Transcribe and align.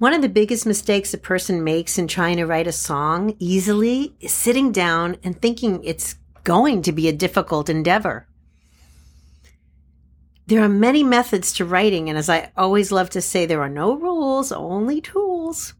One 0.00 0.14
of 0.14 0.22
the 0.22 0.30
biggest 0.30 0.64
mistakes 0.64 1.12
a 1.12 1.18
person 1.18 1.62
makes 1.62 1.98
in 1.98 2.08
trying 2.08 2.38
to 2.38 2.46
write 2.46 2.66
a 2.66 2.72
song 2.72 3.36
easily 3.38 4.16
is 4.18 4.32
sitting 4.32 4.72
down 4.72 5.18
and 5.22 5.38
thinking 5.38 5.84
it's 5.84 6.14
going 6.42 6.80
to 6.84 6.92
be 6.92 7.06
a 7.06 7.12
difficult 7.12 7.68
endeavor. 7.68 8.26
There 10.46 10.62
are 10.62 10.70
many 10.70 11.04
methods 11.04 11.52
to 11.52 11.66
writing, 11.66 12.08
and 12.08 12.16
as 12.16 12.30
I 12.30 12.50
always 12.56 12.90
love 12.90 13.10
to 13.10 13.20
say, 13.20 13.44
there 13.44 13.60
are 13.60 13.68
no 13.68 13.94
rules, 13.94 14.52
only 14.52 15.02
tools. 15.02 15.74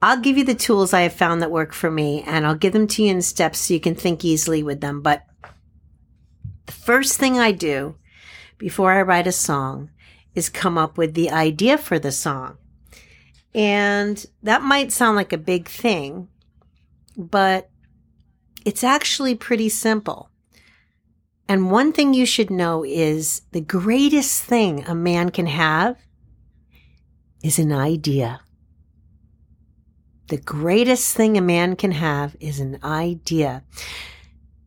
I'll 0.00 0.18
give 0.18 0.38
you 0.38 0.44
the 0.44 0.54
tools 0.54 0.94
I 0.94 1.02
have 1.02 1.12
found 1.12 1.42
that 1.42 1.50
work 1.50 1.74
for 1.74 1.90
me, 1.90 2.22
and 2.26 2.46
I'll 2.46 2.54
give 2.54 2.72
them 2.72 2.86
to 2.86 3.02
you 3.02 3.10
in 3.10 3.20
steps 3.20 3.58
so 3.58 3.74
you 3.74 3.80
can 3.80 3.94
think 3.94 4.24
easily 4.24 4.62
with 4.62 4.80
them. 4.80 5.02
But 5.02 5.26
the 6.64 6.72
first 6.72 7.18
thing 7.18 7.38
I 7.38 7.52
do 7.52 7.96
before 8.56 8.90
I 8.90 9.02
write 9.02 9.26
a 9.26 9.32
song 9.32 9.90
is 10.34 10.48
come 10.48 10.78
up 10.78 10.96
with 10.96 11.12
the 11.12 11.30
idea 11.30 11.76
for 11.76 11.98
the 11.98 12.10
song. 12.10 12.56
And 13.54 14.24
that 14.42 14.62
might 14.62 14.92
sound 14.92 15.16
like 15.16 15.32
a 15.32 15.38
big 15.38 15.68
thing, 15.68 16.28
but 17.16 17.70
it's 18.64 18.84
actually 18.84 19.34
pretty 19.34 19.68
simple. 19.68 20.30
And 21.48 21.70
one 21.70 21.92
thing 21.92 22.14
you 22.14 22.24
should 22.24 22.50
know 22.50 22.84
is 22.84 23.42
the 23.50 23.60
greatest 23.60 24.42
thing 24.42 24.84
a 24.86 24.94
man 24.94 25.30
can 25.30 25.46
have 25.46 25.96
is 27.42 27.58
an 27.58 27.72
idea. 27.72 28.40
The 30.28 30.38
greatest 30.38 31.14
thing 31.14 31.36
a 31.36 31.42
man 31.42 31.76
can 31.76 31.90
have 31.92 32.36
is 32.40 32.58
an 32.58 32.78
idea. 32.82 33.64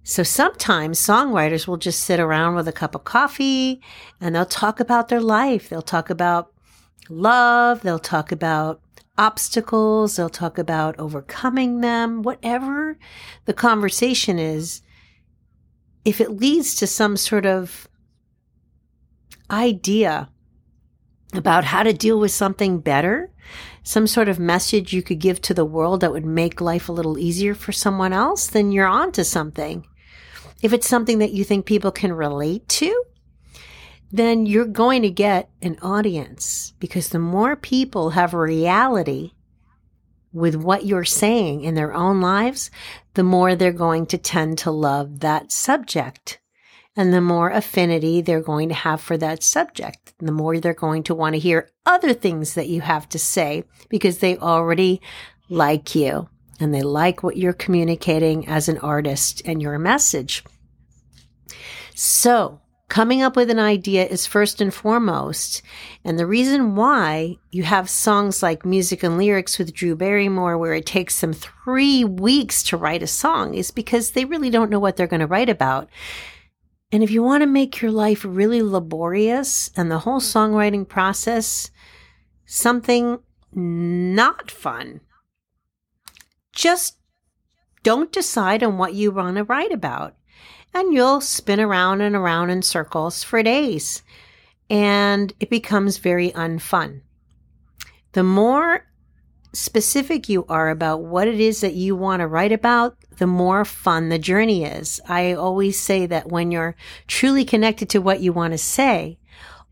So 0.03 0.21
sometimes 0.21 0.99
songwriters 0.99 1.67
will 1.67 1.77
just 1.77 2.01
sit 2.01 2.19
around 2.19 2.53
with 2.53 2.67
a 2.67 2.71
cup 2.71 2.93
of 2.93 3.05
coffee 3.05 3.81
and 4.21 4.35
they'll 4.35 4.45
talk 4.45 4.79
about 4.79 5.07
their 5.07 5.21
life. 5.21 5.69
They'll 5.69 5.81
talk 5.81 6.11
about 6.11 6.51
love. 7.09 7.81
They'll 7.81 7.99
talk 7.99 8.31
about 8.31 8.81
obstacles. 9.17 10.15
They'll 10.15 10.29
talk 10.29 10.57
about 10.57 10.99
overcoming 10.99 11.81
them, 11.81 12.21
whatever 12.21 12.97
the 13.45 13.53
conversation 13.53 14.39
is. 14.39 14.81
If 16.03 16.21
it 16.21 16.31
leads 16.31 16.75
to 16.75 16.87
some 16.87 17.17
sort 17.17 17.45
of 17.45 17.87
idea 19.49 20.29
about 21.33 21.65
how 21.65 21.83
to 21.83 21.93
deal 21.93 22.19
with 22.19 22.31
something 22.31 22.79
better, 22.79 23.31
some 23.83 24.07
sort 24.07 24.29
of 24.29 24.39
message 24.39 24.93
you 24.93 25.01
could 25.01 25.19
give 25.19 25.41
to 25.41 25.53
the 25.53 25.65
world 25.65 26.01
that 26.01 26.11
would 26.11 26.25
make 26.25 26.59
life 26.61 26.89
a 26.89 26.93
little 26.93 27.17
easier 27.17 27.53
for 27.53 27.71
someone 27.71 28.13
else, 28.13 28.47
then 28.47 28.71
you're 28.71 28.87
on 28.87 29.11
to 29.13 29.23
something. 29.23 29.85
If 30.61 30.73
it's 30.73 30.87
something 30.87 31.19
that 31.19 31.33
you 31.33 31.43
think 31.43 31.65
people 31.65 31.91
can 31.91 32.13
relate 32.13 32.67
to, 32.69 33.03
then 34.15 34.45
you're 34.45 34.65
going 34.65 35.01
to 35.01 35.09
get 35.09 35.49
an 35.61 35.77
audience 35.81 36.73
because 36.79 37.09
the 37.09 37.19
more 37.19 37.55
people 37.55 38.11
have 38.11 38.33
a 38.33 38.39
reality 38.39 39.31
with 40.31 40.55
what 40.55 40.85
you're 40.85 41.05
saying 41.05 41.61
in 41.63 41.75
their 41.75 41.93
own 41.93 42.21
lives, 42.21 42.69
the 43.13 43.23
more 43.23 43.55
they're 43.55 43.71
going 43.71 44.05
to 44.05 44.17
tend 44.17 44.57
to 44.59 44.71
love 44.71 45.19
that 45.21 45.51
subject 45.51 46.39
and 46.95 47.13
the 47.13 47.21
more 47.21 47.49
affinity 47.49 48.21
they're 48.21 48.41
going 48.41 48.69
to 48.69 48.75
have 48.75 49.01
for 49.01 49.17
that 49.17 49.43
subject, 49.43 50.13
the 50.19 50.31
more 50.31 50.59
they're 50.59 50.73
going 50.73 51.03
to 51.03 51.15
want 51.15 51.33
to 51.33 51.39
hear 51.39 51.69
other 51.85 52.13
things 52.13 52.53
that 52.53 52.69
you 52.69 52.81
have 52.81 53.09
to 53.09 53.19
say 53.19 53.63
because 53.89 54.19
they 54.19 54.37
already 54.37 55.01
like 55.49 55.93
you 55.93 56.29
and 56.59 56.73
they 56.73 56.81
like 56.81 57.21
what 57.21 57.37
you're 57.37 57.53
communicating 57.53 58.47
as 58.47 58.69
an 58.69 58.77
artist 58.77 59.41
and 59.45 59.61
your 59.61 59.77
message. 59.77 60.43
So, 61.95 62.61
coming 62.87 63.21
up 63.21 63.35
with 63.35 63.49
an 63.49 63.59
idea 63.59 64.05
is 64.05 64.25
first 64.25 64.61
and 64.61 64.73
foremost. 64.73 65.61
And 66.03 66.19
the 66.19 66.27
reason 66.27 66.75
why 66.75 67.37
you 67.51 67.63
have 67.63 67.89
songs 67.89 68.43
like 68.43 68.65
Music 68.65 69.03
and 69.03 69.17
Lyrics 69.17 69.57
with 69.57 69.73
Drew 69.73 69.95
Barrymore, 69.95 70.57
where 70.57 70.73
it 70.73 70.85
takes 70.85 71.21
them 71.21 71.33
three 71.33 72.03
weeks 72.03 72.61
to 72.63 72.77
write 72.77 73.03
a 73.03 73.07
song, 73.07 73.55
is 73.55 73.71
because 73.71 74.11
they 74.11 74.25
really 74.25 74.49
don't 74.49 74.69
know 74.69 74.79
what 74.79 74.97
they're 74.97 75.07
going 75.07 75.19
to 75.19 75.27
write 75.27 75.49
about. 75.49 75.89
And 76.91 77.03
if 77.03 77.11
you 77.11 77.23
want 77.23 77.41
to 77.41 77.47
make 77.47 77.81
your 77.81 77.91
life 77.91 78.23
really 78.23 78.61
laborious 78.61 79.71
and 79.75 79.89
the 79.89 79.99
whole 79.99 80.21
songwriting 80.21 80.87
process 80.87 81.71
something 82.45 83.19
not 83.51 84.51
fun, 84.51 85.01
just 86.53 86.97
don't 87.83 88.11
decide 88.11 88.63
on 88.63 88.77
what 88.77 88.93
you 88.93 89.11
want 89.11 89.37
to 89.37 89.43
write 89.43 89.71
about. 89.71 90.15
And 90.75 90.93
you'll 90.93 91.21
spin 91.21 91.61
around 91.61 92.01
and 92.01 92.15
around 92.15 92.49
in 92.49 92.61
circles 92.61 93.23
for 93.23 93.41
days. 93.41 94.03
And 94.69 95.33
it 95.39 95.49
becomes 95.49 95.97
very 95.99 96.31
unfun. 96.31 97.01
The 98.11 98.23
more 98.23 98.85
specific 99.53 100.27
you 100.27 100.45
are 100.49 100.69
about 100.69 101.01
what 101.01 101.29
it 101.29 101.39
is 101.39 101.61
that 101.61 101.75
you 101.75 101.95
want 101.95 102.19
to 102.19 102.27
write 102.27 102.51
about, 102.51 102.97
the 103.17 103.25
more 103.25 103.63
fun 103.63 104.09
the 104.09 104.19
journey 104.19 104.65
is. 104.65 104.99
I 105.07 105.31
always 105.33 105.79
say 105.79 106.07
that 106.07 106.29
when 106.29 106.51
you're 106.51 106.75
truly 107.07 107.45
connected 107.45 107.89
to 107.91 107.99
what 107.99 108.19
you 108.19 108.33
want 108.33 108.51
to 108.51 108.57
say, 108.57 109.17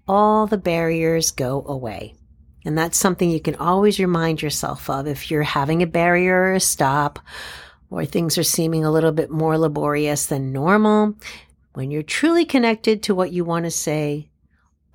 all 0.07 0.47
the 0.47 0.57
barriers 0.57 1.31
go 1.31 1.65
away. 1.67 2.15
And 2.63 2.77
that's 2.77 2.97
something 2.97 3.29
you 3.29 3.41
can 3.41 3.55
always 3.55 3.99
remind 3.99 4.41
yourself 4.41 4.89
of 4.89 5.05
if 5.05 5.29
you're 5.29 5.43
having 5.43 5.83
a 5.83 5.87
barrier 5.87 6.43
or 6.43 6.53
a 6.53 6.59
stop, 6.61 7.19
or 7.93 8.05
things 8.05 8.39
are 8.39 8.43
seeming 8.43 8.83
a 8.83 8.89
little 8.89 9.11
bit 9.11 9.29
more 9.29 9.55
laborious 9.55 10.25
than 10.25 10.51
normal. 10.51 11.13
When 11.73 11.91
you're 11.91 12.01
truly 12.01 12.43
connected 12.43 13.03
to 13.03 13.13
what 13.13 13.31
you 13.31 13.45
want 13.45 13.65
to 13.65 13.71
say, 13.71 14.31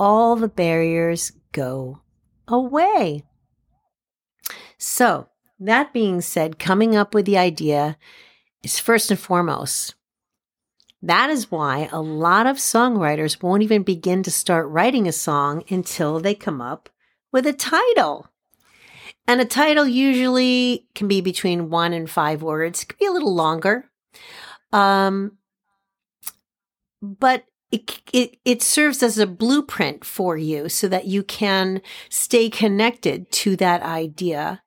all 0.00 0.34
the 0.34 0.48
barriers 0.48 1.30
go 1.52 2.00
away. 2.48 3.22
So, 4.78 5.28
that 5.60 5.92
being 5.92 6.20
said, 6.20 6.58
coming 6.58 6.96
up 6.96 7.14
with 7.14 7.24
the 7.24 7.38
idea 7.38 7.96
is 8.64 8.80
first 8.80 9.12
and 9.12 9.20
foremost. 9.20 9.94
That 11.00 11.30
is 11.30 11.52
why 11.52 11.88
a 11.92 12.00
lot 12.00 12.48
of 12.48 12.56
songwriters 12.56 13.40
won't 13.40 13.62
even 13.62 13.84
begin 13.84 14.24
to 14.24 14.32
start 14.32 14.66
writing 14.66 15.06
a 15.06 15.12
song 15.12 15.62
until 15.70 16.18
they 16.18 16.34
come 16.34 16.60
up 16.60 16.88
with 17.30 17.46
a 17.46 17.52
title. 17.52 18.28
And 19.28 19.42
a 19.42 19.44
title 19.44 19.86
usually 19.86 20.86
can 20.94 21.06
be 21.06 21.20
between 21.20 21.68
one 21.68 21.92
and 21.92 22.08
five 22.08 22.42
words, 22.42 22.82
it 22.82 22.88
can 22.88 22.96
be 22.98 23.06
a 23.06 23.12
little 23.12 23.34
longer. 23.34 23.90
Um, 24.72 25.36
but 27.02 27.44
it, 27.70 28.00
it, 28.14 28.38
it 28.46 28.62
serves 28.62 29.02
as 29.02 29.18
a 29.18 29.26
blueprint 29.26 30.02
for 30.02 30.38
you 30.38 30.70
so 30.70 30.88
that 30.88 31.04
you 31.04 31.22
can 31.22 31.82
stay 32.08 32.48
connected 32.48 33.30
to 33.30 33.54
that 33.56 33.82
idea 33.82 34.62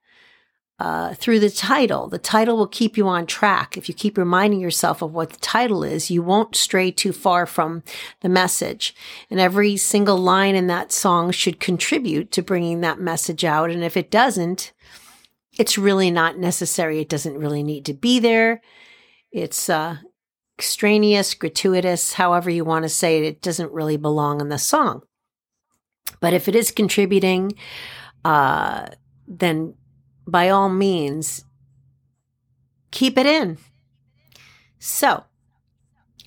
uh, 0.81 1.13
through 1.13 1.39
the 1.39 1.51
title. 1.51 2.07
The 2.07 2.17
title 2.17 2.57
will 2.57 2.65
keep 2.65 2.97
you 2.97 3.07
on 3.07 3.27
track. 3.27 3.77
If 3.77 3.87
you 3.87 3.93
keep 3.93 4.17
reminding 4.17 4.59
yourself 4.59 5.03
of 5.03 5.13
what 5.13 5.29
the 5.29 5.39
title 5.39 5.83
is, 5.83 6.09
you 6.09 6.23
won't 6.23 6.55
stray 6.55 6.89
too 6.89 7.13
far 7.13 7.45
from 7.45 7.83
the 8.21 8.29
message. 8.29 8.95
And 9.29 9.39
every 9.39 9.77
single 9.77 10.17
line 10.17 10.55
in 10.55 10.65
that 10.67 10.91
song 10.91 11.29
should 11.29 11.59
contribute 11.59 12.31
to 12.31 12.41
bringing 12.41 12.81
that 12.81 12.99
message 12.99 13.45
out. 13.45 13.69
And 13.69 13.83
if 13.83 13.95
it 13.95 14.09
doesn't, 14.09 14.73
it's 15.59 15.77
really 15.77 16.09
not 16.09 16.39
necessary. 16.39 16.99
It 16.99 17.09
doesn't 17.09 17.37
really 17.37 17.61
need 17.61 17.85
to 17.85 17.93
be 17.93 18.17
there. 18.17 18.59
It's 19.31 19.69
uh, 19.69 19.97
extraneous, 20.57 21.35
gratuitous, 21.35 22.13
however 22.13 22.49
you 22.49 22.65
want 22.65 22.85
to 22.85 22.89
say 22.89 23.19
it. 23.19 23.25
It 23.25 23.41
doesn't 23.43 23.71
really 23.71 23.97
belong 23.97 24.41
in 24.41 24.49
the 24.49 24.57
song. 24.57 25.03
But 26.19 26.33
if 26.33 26.47
it 26.47 26.55
is 26.55 26.71
contributing, 26.71 27.53
uh, 28.25 28.87
then 29.27 29.75
by 30.27 30.49
all 30.49 30.69
means, 30.69 31.45
keep 32.91 33.17
it 33.17 33.25
in. 33.25 33.57
So, 34.79 35.25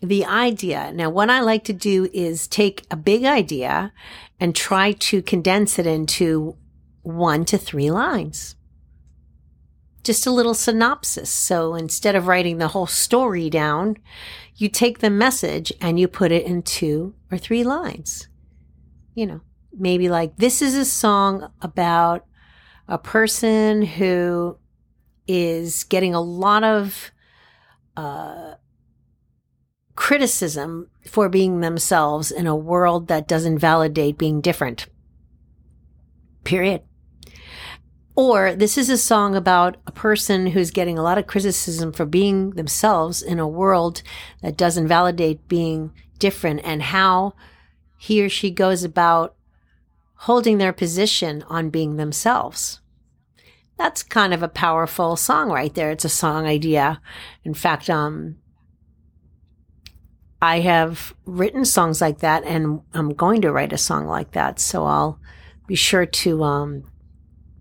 the 0.01 0.25
idea 0.25 0.93
now, 0.93 1.09
what 1.09 1.31
I 1.31 1.41
like 1.41 1.65
to 1.65 1.73
do 1.73 2.11
is 2.13 2.47
take 2.47 2.85
a 2.91 2.97
big 2.97 3.25
idea 3.25 3.93
and 4.39 4.55
try 4.55 4.93
to 4.93 5.23
condense 5.23 5.79
it 5.79 5.87
into 5.87 6.57
one 7.03 7.45
to 7.47 7.59
three 7.59 7.91
lines. 7.91 8.57
Just 10.03 10.27
a 10.27 10.31
little 10.31 10.55
synopsis. 10.55 11.31
So 11.31 11.75
instead 11.75 12.15
of 12.15 12.27
writing 12.27 12.59
the 12.59 12.69
whole 12.69 12.87
story 12.87 13.49
down, 13.49 13.97
you 14.57 14.69
take 14.69 14.99
the 14.99 15.11
message 15.11 15.73
and 15.81 15.99
you 15.99 16.09
put 16.09 16.33
it 16.33 16.45
in 16.45 16.63
two 16.63 17.15
or 17.31 17.39
three 17.39 17.65
lines. 17.65 18.29
You 19.15 19.27
know, 19.27 19.41
maybe 19.73 20.09
like, 20.09 20.37
this 20.37 20.61
is 20.61 20.75
a 20.75 20.85
song 20.85 21.51
about 21.63 22.27
a 22.89 22.99
person 22.99 23.83
who 23.83 24.59
is 25.27 25.85
getting 25.85 26.15
a 26.15 26.21
lot 26.21 26.65
of 26.65 27.11
uh, 27.97 28.55
criticism 29.97 30.91
for 31.09 31.29
being 31.29 31.61
themselves 31.61 32.31
in 32.31 32.47
a 32.47 32.57
world 32.57 33.09
that 33.09 33.29
doesn't 33.29 33.59
validate 33.59 34.19
being 34.19 34.41
different. 34.41 34.87
Period. 36.45 36.83
Or 38.17 38.55
this 38.55 38.79
is 38.79 38.91
a 38.91 38.99
song 38.99 39.35
about 39.35 39.77
a 39.87 39.93
person 39.93 40.49
who's 40.49 40.71
getting 40.71 40.99
a 40.99 41.03
lot 41.03 41.19
of 41.19 41.27
criticism 41.27 41.93
for 41.93 42.07
being 42.07 42.51
themselves 42.51 43.23
in 43.23 43.41
a 43.41 43.49
world 43.49 44.03
that 44.41 44.57
doesn't 44.57 44.87
validate 44.87 45.49
being 45.49 45.93
different 46.19 46.61
and 46.65 46.81
how 46.81 47.35
he 47.99 48.23
or 48.23 48.29
she 48.29 48.51
goes 48.51 48.85
about 48.85 49.35
holding 50.15 50.59
their 50.59 50.73
position 50.73 51.43
on 51.49 51.71
being 51.71 51.97
themselves. 51.97 52.81
That's 53.77 54.03
kind 54.03 54.33
of 54.33 54.43
a 54.43 54.49
powerful 54.49 55.17
song 55.17 55.51
right 55.51 55.75
there. 55.75 55.91
It's 55.91 56.05
a 56.05 56.09
song 56.09 56.47
idea. 56.47 57.01
In 57.45 57.55
fact, 57.55 57.91
um, 57.91 58.37
I 60.41 60.61
have 60.61 61.15
written 61.25 61.65
songs 61.65 62.01
like 62.01 62.19
that 62.21 62.45
and 62.45 62.81
I'm 62.93 63.15
going 63.15 63.43
to 63.43 63.53
write 63.53 63.73
a 63.73 63.79
song 63.79 64.07
like 64.07 64.33
that. 64.33 64.61
So 64.61 64.85
I'll 64.85 65.19
be 65.67 65.75
sure 65.75 66.07
to 66.07 66.45
um, 66.45 66.85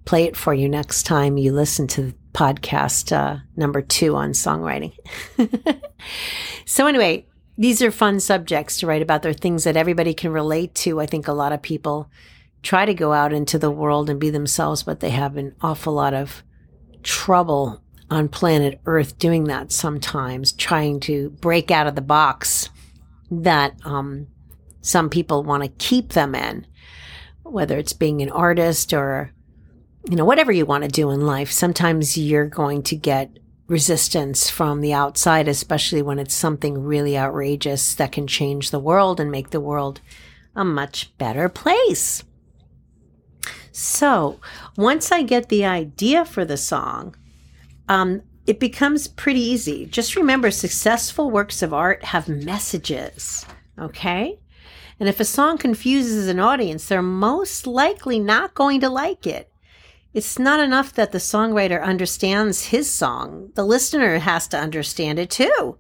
play 0.06 0.26
it 0.26 0.38
for 0.38 0.54
you 0.54 0.70
next 0.70 1.04
time 1.04 1.38
you 1.38 1.52
listen 1.52 1.88
to 1.88 2.14
podcast 2.34 3.16
uh, 3.16 3.40
number 3.56 3.82
two 3.82 4.16
on 4.16 4.32
songwriting. 4.32 4.94
so, 6.66 6.88
anyway, 6.88 7.26
these 7.58 7.82
are 7.82 7.92
fun 7.92 8.20
subjects 8.20 8.80
to 8.80 8.88
write 8.88 9.02
about. 9.02 9.22
They're 9.22 9.34
things 9.34 9.64
that 9.64 9.78
everybody 9.78 10.14
can 10.14 10.32
relate 10.32 10.76
to. 10.76 11.00
I 11.00 11.06
think 11.06 11.28
a 11.28 11.34
lot 11.34 11.54
of 11.54 11.62
people 11.62 12.10
try 12.64 12.86
to 12.86 12.94
go 12.94 13.14
out 13.14 13.34
into 13.34 13.60
the 13.60 13.70
world 13.70 14.10
and 14.10 14.20
be 14.20 14.30
themselves, 14.30 14.84
but 14.84 15.02
they 15.02 15.12
have 15.12 15.38
an 15.38 15.54
awful 15.62 15.94
lot 15.94 16.14
of 16.14 16.44
trouble 17.04 17.84
on 18.10 18.30
planet 18.30 18.80
Earth 18.86 19.18
doing 19.20 19.46
that 19.46 19.72
sometimes, 19.72 20.54
trying 20.54 21.00
to 21.02 21.30
break 21.30 21.70
out 21.70 21.88
of 21.88 21.96
the 21.96 22.02
box 22.02 22.70
that 23.30 23.76
um, 23.84 24.28
some 24.82 25.10
people 25.10 25.44
want 25.44 25.64
to 25.64 25.70
keep 25.70 26.14
them 26.14 26.34
in, 26.36 26.66
whether 27.44 27.78
it's 27.78 27.94
being 27.94 28.22
an 28.22 28.30
artist 28.30 28.94
or, 28.94 29.34
you 30.10 30.16
know, 30.16 30.26
whatever 30.26 30.52
you 30.52 30.66
want 30.66 30.84
to 30.84 30.90
do 30.90 31.10
in 31.10 31.22
life. 31.22 31.52
Sometimes 31.52 32.18
you're 32.18 32.48
going 32.48 32.84
to 32.84 32.96
get 32.96 33.40
resistance 33.68 34.50
from 34.50 34.82
the 34.82 34.94
outside, 34.94 35.48
especially 35.48 36.02
when 36.02 36.20
it's 36.20 36.36
something 36.36 36.84
really 36.84 37.18
outrageous 37.18 37.96
that 37.96 38.12
can 38.12 38.28
change 38.28 38.70
the 38.70 38.80
world 38.80 39.20
and 39.20 39.32
make 39.32 39.50
the 39.50 39.62
world 39.62 40.00
a 40.56 40.64
much 40.64 41.18
better 41.18 41.50
place. 41.50 42.24
So 43.74 44.40
once 44.78 45.12
I 45.12 45.24
get 45.24 45.50
the 45.50 45.66
idea 45.66 46.26
for 46.26 46.46
the 46.46 46.58
song, 46.58 47.16
um, 47.90 48.22
it 48.46 48.60
becomes 48.60 49.08
pretty 49.08 49.42
easy. 49.42 49.88
Just 49.88 50.16
remember 50.16 50.52
successful 50.52 51.32
works 51.32 51.64
of 51.64 51.74
art 51.74 52.06
have 52.06 52.30
messages, 52.30 53.46
okay? 53.80 54.40
And 55.00 55.10
if 55.10 55.20
a 55.20 55.26
song 55.26 55.58
confuses 55.58 56.28
an 56.28 56.40
audience, 56.40 56.88
they're 56.88 57.02
most 57.02 57.66
likely 57.66 58.20
not 58.20 58.54
going 58.54 58.80
to 58.82 58.90
like 58.90 59.26
it. 59.26 59.52
It's 60.14 60.38
not 60.38 60.60
enough 60.60 60.94
that 60.94 61.12
the 61.12 61.18
songwriter 61.18 61.84
understands 61.84 62.68
his 62.68 62.92
song, 62.92 63.52
the 63.56 63.66
listener 63.66 64.20
has 64.20 64.48
to 64.50 64.60
understand 64.60 65.18
it 65.18 65.32
too. 65.32 65.80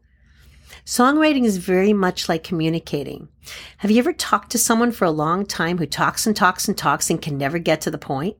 Songwriting 0.85 1.45
is 1.45 1.57
very 1.57 1.93
much 1.93 2.27
like 2.27 2.43
communicating. 2.43 3.29
Have 3.77 3.89
you 3.89 3.99
ever 3.99 4.11
talked 4.11 4.51
to 4.51 4.57
someone 4.57 4.91
for 4.91 5.05
a 5.05 5.11
long 5.11 5.45
time 5.45 5.77
who 5.77 5.85
talks 5.85 6.27
and 6.27 6.35
talks 6.35 6.67
and 6.67 6.77
talks 6.77 7.09
and 7.09 7.21
can 7.21 7.37
never 7.37 7.57
get 7.57 7.79
to 7.81 7.91
the 7.91 7.97
point? 7.97 8.35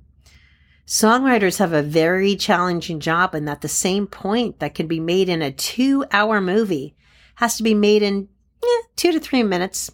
Songwriters 0.85 1.59
have 1.59 1.71
a 1.71 1.81
very 1.81 2.35
challenging 2.35 2.99
job 2.99 3.33
in 3.33 3.45
that 3.45 3.61
the 3.61 3.69
same 3.69 4.07
point 4.07 4.59
that 4.59 4.75
can 4.75 4.87
be 4.87 4.99
made 4.99 5.29
in 5.29 5.41
a 5.41 5.51
two 5.51 6.03
hour 6.11 6.41
movie 6.41 6.95
has 7.35 7.55
to 7.55 7.63
be 7.63 7.73
made 7.73 8.03
in 8.03 8.27
eh, 8.61 8.81
two 8.97 9.13
to 9.13 9.19
three 9.21 9.43
minutes. 9.43 9.89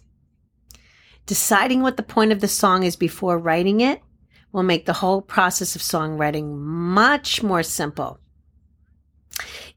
Deciding 1.26 1.82
what 1.82 1.96
the 1.96 2.02
point 2.02 2.32
of 2.32 2.40
the 2.40 2.48
song 2.48 2.82
is 2.82 2.96
before 2.96 3.38
writing 3.38 3.80
it 3.80 4.02
will 4.50 4.64
make 4.64 4.86
the 4.86 4.94
whole 4.94 5.22
process 5.22 5.76
of 5.76 5.82
songwriting 5.82 6.56
much 6.56 7.44
more 7.44 7.62
simple. 7.62 8.18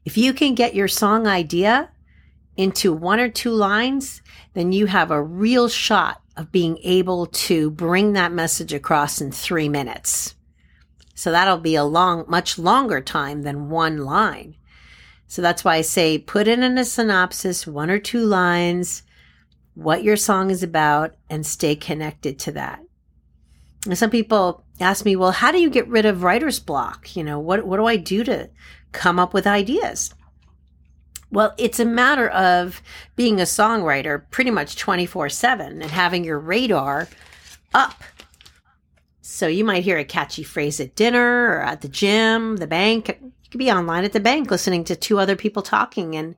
If 0.04 0.18
you 0.18 0.32
can 0.32 0.56
get 0.56 0.74
your 0.74 0.88
song 0.88 1.28
idea 1.28 1.90
into 2.56 2.92
one 2.92 3.20
or 3.20 3.28
two 3.28 3.50
lines, 3.50 4.22
then 4.54 4.72
you 4.72 4.86
have 4.86 5.10
a 5.10 5.22
real 5.22 5.68
shot 5.68 6.22
of 6.36 6.52
being 6.52 6.78
able 6.82 7.26
to 7.26 7.70
bring 7.70 8.12
that 8.12 8.32
message 8.32 8.72
across 8.72 9.20
in 9.20 9.30
three 9.30 9.68
minutes. 9.68 10.34
So 11.14 11.30
that'll 11.30 11.58
be 11.58 11.76
a 11.76 11.84
long, 11.84 12.24
much 12.28 12.58
longer 12.58 13.00
time 13.00 13.42
than 13.42 13.70
one 13.70 13.98
line. 13.98 14.56
So 15.26 15.42
that's 15.42 15.64
why 15.64 15.76
I 15.76 15.80
say 15.80 16.18
put 16.18 16.48
it 16.48 16.58
in 16.58 16.78
a 16.78 16.84
synopsis, 16.84 17.66
one 17.66 17.90
or 17.90 17.98
two 17.98 18.24
lines, 18.24 19.02
what 19.74 20.02
your 20.02 20.16
song 20.16 20.50
is 20.50 20.62
about, 20.62 21.14
and 21.30 21.46
stay 21.46 21.76
connected 21.76 22.38
to 22.40 22.52
that. 22.52 22.80
And 23.86 23.98
some 23.98 24.10
people 24.10 24.64
ask 24.80 25.04
me, 25.04 25.14
well, 25.16 25.32
how 25.32 25.52
do 25.52 25.60
you 25.60 25.70
get 25.70 25.88
rid 25.88 26.06
of 26.06 26.22
writer's 26.22 26.58
block? 26.58 27.16
You 27.16 27.22
know, 27.22 27.38
what, 27.38 27.66
what 27.66 27.76
do 27.76 27.86
I 27.86 27.96
do 27.96 28.24
to 28.24 28.50
come 28.92 29.18
up 29.18 29.34
with 29.34 29.46
ideas? 29.46 30.14
Well, 31.34 31.52
it's 31.58 31.80
a 31.80 31.84
matter 31.84 32.28
of 32.28 32.80
being 33.16 33.40
a 33.40 33.44
songwriter 33.44 34.22
pretty 34.30 34.50
much 34.50 34.76
24 34.76 35.28
7 35.28 35.82
and 35.82 35.90
having 35.90 36.24
your 36.24 36.38
radar 36.38 37.08
up. 37.74 38.02
So 39.20 39.46
you 39.48 39.64
might 39.64 39.82
hear 39.82 39.98
a 39.98 40.04
catchy 40.04 40.44
phrase 40.44 40.80
at 40.80 40.94
dinner 40.94 41.48
or 41.48 41.60
at 41.60 41.80
the 41.80 41.88
gym, 41.88 42.58
the 42.58 42.66
bank. 42.66 43.18
You 43.20 43.50
could 43.50 43.58
be 43.58 43.70
online 43.70 44.04
at 44.04 44.12
the 44.12 44.20
bank 44.20 44.50
listening 44.50 44.84
to 44.84 44.96
two 44.96 45.18
other 45.18 45.34
people 45.34 45.62
talking, 45.62 46.14
and 46.14 46.36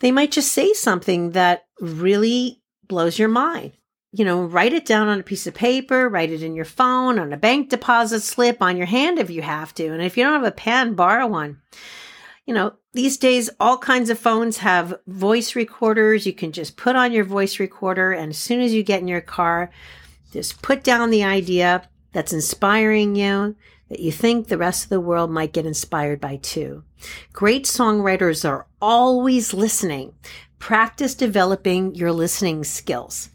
they 0.00 0.12
might 0.12 0.30
just 0.30 0.52
say 0.52 0.74
something 0.74 1.30
that 1.30 1.66
really 1.80 2.60
blows 2.86 3.18
your 3.18 3.28
mind 3.28 3.72
you 4.12 4.24
know, 4.24 4.42
write 4.42 4.72
it 4.72 4.86
down 4.86 5.08
on 5.08 5.20
a 5.20 5.22
piece 5.22 5.46
of 5.46 5.54
paper, 5.54 6.08
write 6.08 6.30
it 6.30 6.42
in 6.42 6.54
your 6.54 6.64
phone, 6.64 7.18
on 7.18 7.32
a 7.32 7.36
bank 7.36 7.68
deposit 7.68 8.20
slip, 8.20 8.62
on 8.62 8.76
your 8.76 8.86
hand 8.86 9.18
if 9.18 9.28
you 9.30 9.42
have 9.42 9.74
to. 9.74 9.86
And 9.88 10.02
if 10.02 10.16
you 10.16 10.24
don't 10.24 10.32
have 10.32 10.44
a 10.44 10.50
pen, 10.50 10.94
borrow 10.94 11.26
one. 11.26 11.60
You 12.48 12.54
know, 12.54 12.72
these 12.94 13.18
days, 13.18 13.50
all 13.60 13.76
kinds 13.76 14.08
of 14.08 14.18
phones 14.18 14.56
have 14.56 14.98
voice 15.06 15.54
recorders. 15.54 16.24
You 16.24 16.32
can 16.32 16.50
just 16.50 16.78
put 16.78 16.96
on 16.96 17.12
your 17.12 17.24
voice 17.24 17.60
recorder, 17.60 18.12
and 18.12 18.30
as 18.30 18.38
soon 18.38 18.62
as 18.62 18.72
you 18.72 18.82
get 18.82 19.02
in 19.02 19.06
your 19.06 19.20
car, 19.20 19.70
just 20.32 20.62
put 20.62 20.82
down 20.82 21.10
the 21.10 21.24
idea 21.24 21.86
that's 22.12 22.32
inspiring 22.32 23.16
you, 23.16 23.54
that 23.90 24.00
you 24.00 24.10
think 24.10 24.48
the 24.48 24.56
rest 24.56 24.84
of 24.84 24.88
the 24.88 24.98
world 24.98 25.30
might 25.30 25.52
get 25.52 25.66
inspired 25.66 26.22
by 26.22 26.36
too. 26.36 26.84
Great 27.34 27.66
songwriters 27.66 28.48
are 28.48 28.66
always 28.80 29.52
listening. 29.52 30.14
Practice 30.58 31.14
developing 31.14 31.94
your 31.94 32.12
listening 32.12 32.64
skills. 32.64 33.28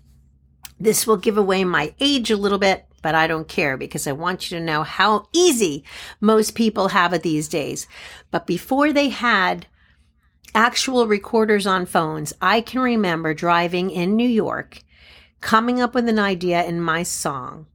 This 0.79 1.05
will 1.05 1.17
give 1.17 1.37
away 1.37 1.63
my 1.63 1.93
age 1.99 2.31
a 2.31 2.35
little 2.35 2.57
bit, 2.57 2.87
but 3.03 3.13
I 3.13 3.27
don't 3.27 3.47
care 3.47 3.77
because 3.77 4.07
I 4.07 4.13
want 4.13 4.49
you 4.49 4.57
to 4.57 4.63
know 4.63 4.81
how 4.81 5.27
easy 5.33 5.83
most 6.19 6.55
people 6.55 6.87
have 6.87 7.13
it 7.13 7.21
these 7.21 7.47
days. 7.47 7.85
But 8.31 8.47
before 8.47 8.91
they 8.91 9.09
had 9.09 9.67
actual 10.55 11.05
recorders 11.05 11.67
on 11.67 11.85
phones, 11.85 12.33
I 12.41 12.61
can 12.61 12.79
remember 12.79 13.35
driving 13.35 13.91
in 13.91 14.15
New 14.15 14.27
York, 14.27 14.81
coming 15.41 15.81
up 15.81 15.93
with 15.93 16.07
an 16.09 16.17
idea 16.17 16.63
in 16.63 16.81
my 16.81 17.03
song, 17.03 17.67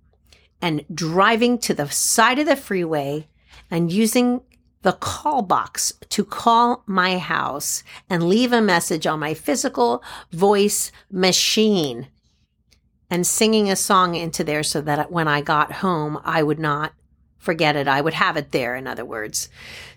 and 0.61 0.85
driving 0.92 1.58
to 1.58 1.75
the 1.75 1.88
side 1.88 2.38
of 2.38 2.47
the 2.47 2.56
freeway 2.56 3.28
and 3.70 3.92
using 3.92 4.40
the 4.82 4.92
call 4.92 5.42
box 5.42 5.92
to 6.08 6.25
call 6.25 6.85
my 6.87 7.18
house 7.18 7.82
and 8.08 8.28
leave 8.28 8.52
a 8.52 8.62
message 8.62 9.06
on 9.06 9.20
my 9.20 9.35
physical 9.35 10.02
voice 10.32 10.90
machine 11.11 12.08
and 13.11 13.27
singing 13.27 13.71
a 13.71 13.77
song 13.77 14.15
into 14.15 14.45
there 14.45 14.62
so 14.62 14.81
that 14.83 15.11
when 15.11 15.29
I 15.29 15.41
got 15.41 15.73
home, 15.73 16.21
I 16.25 16.43
would 16.43 16.59
not 16.59 16.93
forget 17.38 17.77
it. 17.77 17.88
I 17.88 18.00
would 18.00 18.15
have 18.15 18.37
it 18.37 18.50
there, 18.53 18.75
in 18.77 18.87
other 18.87 19.05
words. 19.05 19.49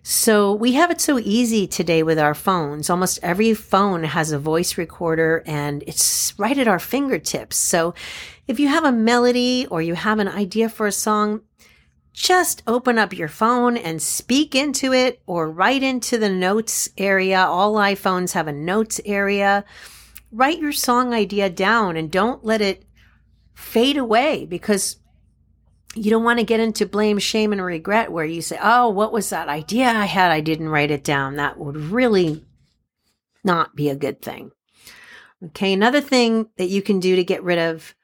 So 0.03 0.53
we 0.53 0.73
have 0.73 0.91
it 0.91 1.01
so 1.01 1.19
easy 1.19 1.67
today 1.67 2.03
with 2.03 2.19
our 2.19 2.33
phones. 2.33 2.89
Almost 2.89 3.19
every 3.21 3.53
phone 3.53 4.03
has 4.03 4.31
a 4.31 4.39
voice 4.39 4.77
recorder 4.77 5.43
and 5.45 5.83
it's 5.87 6.33
right 6.37 6.57
at 6.57 6.67
our 6.67 6.79
fingertips. 6.79 7.57
So 7.57 7.93
if 8.47 8.59
you 8.59 8.67
have 8.67 8.85
a 8.85 8.91
melody 8.91 9.67
or 9.67 9.81
you 9.81 9.95
have 9.95 10.19
an 10.19 10.27
idea 10.27 10.69
for 10.69 10.87
a 10.87 10.91
song, 10.91 11.41
just 12.13 12.61
open 12.67 12.99
up 12.99 13.17
your 13.17 13.27
phone 13.27 13.77
and 13.77 14.01
speak 14.01 14.53
into 14.53 14.93
it 14.93 15.21
or 15.25 15.49
write 15.49 15.81
into 15.81 16.17
the 16.17 16.29
notes 16.29 16.89
area. 16.97 17.39
All 17.39 17.75
iPhones 17.75 18.33
have 18.33 18.47
a 18.47 18.53
notes 18.53 18.99
area. 19.05 19.65
Write 20.31 20.59
your 20.59 20.73
song 20.73 21.13
idea 21.13 21.49
down 21.49 21.97
and 21.97 22.11
don't 22.11 22.43
let 22.45 22.61
it 22.61 22.85
fade 23.61 23.97
away 23.97 24.45
because 24.45 24.97
you 25.95 26.09
don't 26.09 26.23
want 26.23 26.39
to 26.39 26.45
get 26.45 26.59
into 26.59 26.85
blame, 26.85 27.19
shame, 27.19 27.51
and 27.51 27.63
regret 27.63 28.11
where 28.11 28.25
you 28.25 28.41
say, 28.41 28.57
Oh, 28.61 28.89
what 28.89 29.11
was 29.11 29.29
that 29.29 29.49
idea 29.49 29.87
I 29.87 30.05
had? 30.05 30.31
I 30.31 30.41
didn't 30.41 30.69
write 30.69 30.91
it 30.91 31.03
down. 31.03 31.35
That 31.35 31.57
would 31.57 31.77
really 31.77 32.45
not 33.43 33.75
be 33.75 33.89
a 33.89 33.95
good 33.95 34.21
thing. 34.21 34.51
Okay. 35.43 35.73
Another 35.73 36.01
thing 36.01 36.47
that 36.57 36.69
you 36.69 36.81
can 36.81 36.99
do 36.99 37.15
to 37.15 37.23
get 37.23 37.43
rid 37.43 37.57
of 37.57 37.95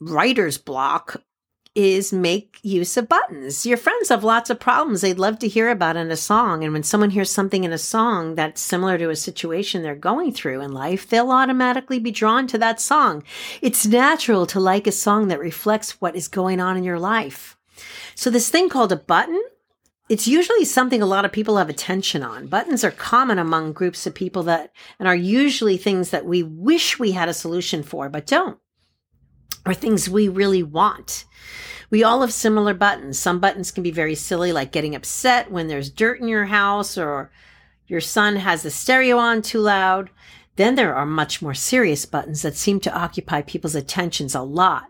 writer's 0.00 0.58
block 0.58 1.22
is 1.78 2.12
make 2.12 2.58
use 2.64 2.96
of 2.96 3.08
buttons. 3.08 3.64
Your 3.64 3.76
friends 3.76 4.08
have 4.08 4.24
lots 4.24 4.50
of 4.50 4.58
problems 4.58 5.00
they'd 5.00 5.16
love 5.16 5.38
to 5.38 5.46
hear 5.46 5.70
about 5.70 5.96
in 5.96 6.10
a 6.10 6.16
song. 6.16 6.64
And 6.64 6.72
when 6.72 6.82
someone 6.82 7.10
hears 7.10 7.30
something 7.30 7.62
in 7.62 7.72
a 7.72 7.78
song 7.78 8.34
that's 8.34 8.60
similar 8.60 8.98
to 8.98 9.10
a 9.10 9.16
situation 9.16 9.84
they're 9.84 9.94
going 9.94 10.32
through 10.32 10.60
in 10.60 10.72
life, 10.72 11.08
they'll 11.08 11.30
automatically 11.30 12.00
be 12.00 12.10
drawn 12.10 12.48
to 12.48 12.58
that 12.58 12.80
song. 12.80 13.22
It's 13.62 13.86
natural 13.86 14.44
to 14.46 14.58
like 14.58 14.88
a 14.88 14.92
song 14.92 15.28
that 15.28 15.38
reflects 15.38 16.00
what 16.00 16.16
is 16.16 16.26
going 16.26 16.58
on 16.58 16.76
in 16.76 16.82
your 16.82 16.98
life. 16.98 17.56
So 18.16 18.28
this 18.28 18.50
thing 18.50 18.68
called 18.68 18.90
a 18.90 18.96
button, 18.96 19.40
it's 20.08 20.26
usually 20.26 20.64
something 20.64 21.00
a 21.00 21.06
lot 21.06 21.24
of 21.24 21.30
people 21.30 21.58
have 21.58 21.68
attention 21.68 22.24
on. 22.24 22.48
Buttons 22.48 22.82
are 22.82 22.90
common 22.90 23.38
among 23.38 23.72
groups 23.72 24.04
of 24.04 24.16
people 24.16 24.42
that, 24.44 24.72
and 24.98 25.06
are 25.06 25.14
usually 25.14 25.76
things 25.76 26.10
that 26.10 26.26
we 26.26 26.42
wish 26.42 26.98
we 26.98 27.12
had 27.12 27.28
a 27.28 27.34
solution 27.34 27.84
for, 27.84 28.08
but 28.08 28.26
don't. 28.26 28.58
Or 29.66 29.74
things 29.74 30.08
we 30.08 30.28
really 30.28 30.62
want. 30.62 31.24
We 31.90 32.02
all 32.04 32.20
have 32.20 32.32
similar 32.32 32.74
buttons. 32.74 33.18
Some 33.18 33.40
buttons 33.40 33.70
can 33.70 33.82
be 33.82 33.90
very 33.90 34.14
silly, 34.14 34.52
like 34.52 34.72
getting 34.72 34.94
upset 34.94 35.50
when 35.50 35.68
there's 35.68 35.90
dirt 35.90 36.20
in 36.20 36.28
your 36.28 36.46
house 36.46 36.98
or 36.98 37.30
your 37.86 38.00
son 38.00 38.36
has 38.36 38.62
the 38.62 38.70
stereo 38.70 39.16
on 39.16 39.42
too 39.42 39.60
loud. 39.60 40.10
Then 40.56 40.74
there 40.74 40.94
are 40.94 41.06
much 41.06 41.40
more 41.40 41.54
serious 41.54 42.04
buttons 42.04 42.42
that 42.42 42.56
seem 42.56 42.80
to 42.80 42.94
occupy 42.94 43.42
people's 43.42 43.74
attentions 43.74 44.34
a 44.34 44.42
lot, 44.42 44.84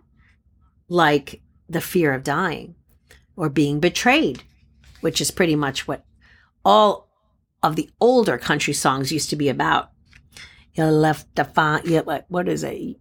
like 0.89 1.41
the 1.69 1.81
fear 1.81 2.13
of 2.15 2.25
dying 2.25 2.75
or 3.37 3.49
being 3.49 3.79
betrayed, 3.79 4.43
which 5.01 5.21
is 5.21 5.31
pretty 5.31 5.55
much 5.55 5.87
what 5.87 6.05
all 6.65 7.09
of 7.63 7.77
the 7.77 7.91
older 8.01 8.39
country 8.39 8.75
songs 8.75 9.13
used 9.13 9.31
to 9.31 9.37
be 9.37 9.49
about. 9.49 9.91
You 10.75 10.85
left 10.85 11.39
a 11.39 11.45
fine, 11.45 11.83
you, 11.85 12.01
what 12.29 12.49
is 12.49 12.65
it? 12.65 12.97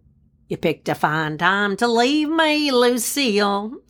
You 0.48 0.56
picked 0.56 0.88
a 0.88 0.94
fine 0.94 1.36
time 1.38 1.76
to 1.76 1.86
leave 1.86 2.28
me, 2.28 2.70
Lucille. 2.70 3.82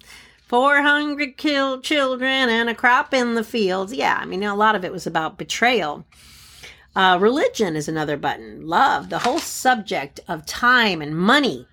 Four 0.47 0.83
hundred 0.83 1.37
killed 1.37 1.85
children 1.85 2.49
and 2.49 2.69
a 2.69 2.75
crop 2.75 3.15
in 3.15 3.35
the 3.35 3.45
fields. 3.45 3.93
Yeah, 3.93 4.19
I 4.21 4.25
mean, 4.25 4.43
a 4.43 4.55
lot 4.55 4.75
of 4.75 4.85
it 4.85 4.93
was 4.93 5.07
about 5.07 5.38
betrayal. 5.38 6.05
Uh, 6.97 7.17
religion 7.21 7.77
is 7.77 7.87
another 7.87 8.17
button. 8.17 8.67
Love, 8.67 9.09
the 9.11 9.21
whole 9.21 9.38
subject 9.38 10.19
of 10.27 10.47
time 10.47 11.00
and 11.00 11.17
money. 11.17 11.69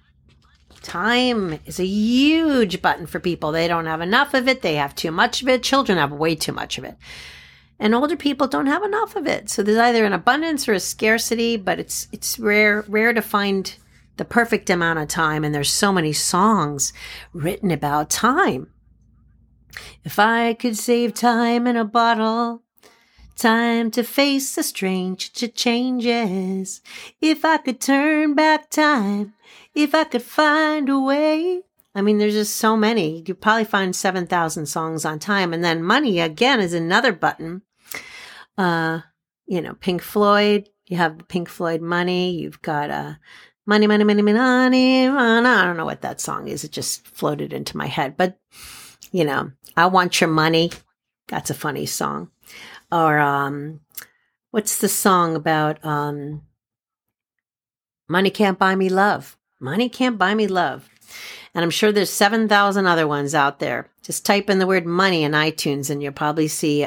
Time 0.83 1.59
is 1.65 1.79
a 1.79 1.85
huge 1.85 2.79
button 2.79 3.07
for 3.07 3.19
people. 3.19 3.51
They 3.51 3.67
don't 3.67 3.87
have 3.87 4.01
enough 4.01 4.35
of 4.35 4.47
it. 4.47 4.61
They 4.61 4.75
have 4.75 4.93
too 4.93 5.09
much 5.09 5.41
of 5.41 5.47
it. 5.47 5.63
Children 5.63 5.97
have 5.97 6.11
way 6.11 6.35
too 6.35 6.51
much 6.51 6.77
of 6.77 6.83
it. 6.83 6.95
And 7.79 7.95
older 7.95 8.15
people 8.15 8.45
don't 8.45 8.67
have 8.67 8.83
enough 8.83 9.15
of 9.15 9.25
it. 9.25 9.49
So 9.49 9.63
there's 9.63 9.79
either 9.79 10.05
an 10.05 10.13
abundance 10.13 10.67
or 10.67 10.73
a 10.73 10.79
scarcity, 10.79 11.57
but 11.57 11.79
it's 11.79 12.07
it's 12.11 12.37
rare 12.37 12.85
rare 12.87 13.13
to 13.13 13.21
find 13.21 13.75
the 14.17 14.25
perfect 14.25 14.69
amount 14.69 14.99
of 14.99 15.07
time. 15.07 15.43
And 15.43 15.53
there's 15.53 15.71
so 15.71 15.91
many 15.91 16.13
songs 16.13 16.93
written 17.33 17.71
about 17.71 18.09
time. 18.09 18.67
If 20.03 20.19
I 20.19 20.53
could 20.53 20.77
save 20.77 21.13
time 21.13 21.67
in 21.67 21.75
a 21.75 21.85
bottle, 21.85 22.63
time 23.35 23.91
to 23.91 24.03
face 24.03 24.55
the 24.55 24.63
strange 24.63 25.33
changes. 25.53 26.81
If 27.21 27.43
I 27.43 27.57
could 27.57 27.81
turn 27.81 28.33
back 28.33 28.69
time, 28.69 29.33
if 29.73 29.93
I 29.93 30.05
could 30.05 30.23
find 30.23 30.89
a 30.89 30.99
way. 30.99 31.61
I 31.93 32.01
mean, 32.01 32.17
there's 32.17 32.33
just 32.33 32.57
so 32.57 32.75
many. 32.75 33.17
You 33.17 33.23
could 33.23 33.41
probably 33.41 33.63
find 33.63 33.95
7,000 33.95 34.65
songs 34.65 35.05
on 35.05 35.17
time. 35.17 35.53
And 35.53 35.63
then 35.63 35.81
money 35.81 36.19
again 36.19 36.59
is 36.59 36.73
another 36.73 37.13
button. 37.13 37.61
Uh, 38.57 39.01
you 39.45 39.61
know, 39.61 39.75
Pink 39.75 40.01
Floyd, 40.01 40.67
you 40.87 40.97
have 40.97 41.27
Pink 41.29 41.47
Floyd 41.47 41.81
money. 41.81 42.31
You've 42.31 42.61
got, 42.61 42.89
uh, 42.89 43.13
Money, 43.65 43.87
money, 43.87 44.03
money, 44.03 44.21
money, 44.21 44.37
money. 44.37 45.07
I 45.07 45.65
don't 45.65 45.77
know 45.77 45.85
what 45.85 46.01
that 46.01 46.21
song 46.21 46.47
is. 46.47 46.63
It 46.63 46.71
just 46.71 47.07
floated 47.07 47.51
into 47.51 47.77
my 47.77 47.87
head. 47.87 48.15
But, 48.15 48.37
you 49.11 49.25
know, 49.25 49.51
I 49.75 49.87
want 49.87 50.21
your 50.21 50.29
money. 50.29 50.71
That's 51.27 51.49
a 51.49 51.55
funny 51.55 51.87
song. 51.87 52.29
Or, 52.91 53.17
um, 53.17 53.79
what's 54.51 54.77
the 54.77 54.87
song 54.87 55.35
about, 55.35 55.83
um, 55.83 56.43
money 58.07 58.29
can't 58.29 58.59
buy 58.59 58.75
me 58.75 58.89
love? 58.89 59.35
Money 59.59 59.89
can't 59.89 60.19
buy 60.19 60.35
me 60.35 60.45
love. 60.45 60.87
And 61.55 61.63
I'm 61.63 61.71
sure 61.71 61.91
there's 61.91 62.11
7,000 62.11 62.85
other 62.85 63.07
ones 63.07 63.33
out 63.33 63.59
there. 63.59 63.89
Just 64.03 64.25
type 64.25 64.49
in 64.49 64.59
the 64.59 64.67
word 64.67 64.85
money 64.85 65.23
in 65.23 65.31
iTunes 65.31 65.89
and 65.89 66.03
you'll 66.03 66.13
probably 66.13 66.47
see 66.47 66.85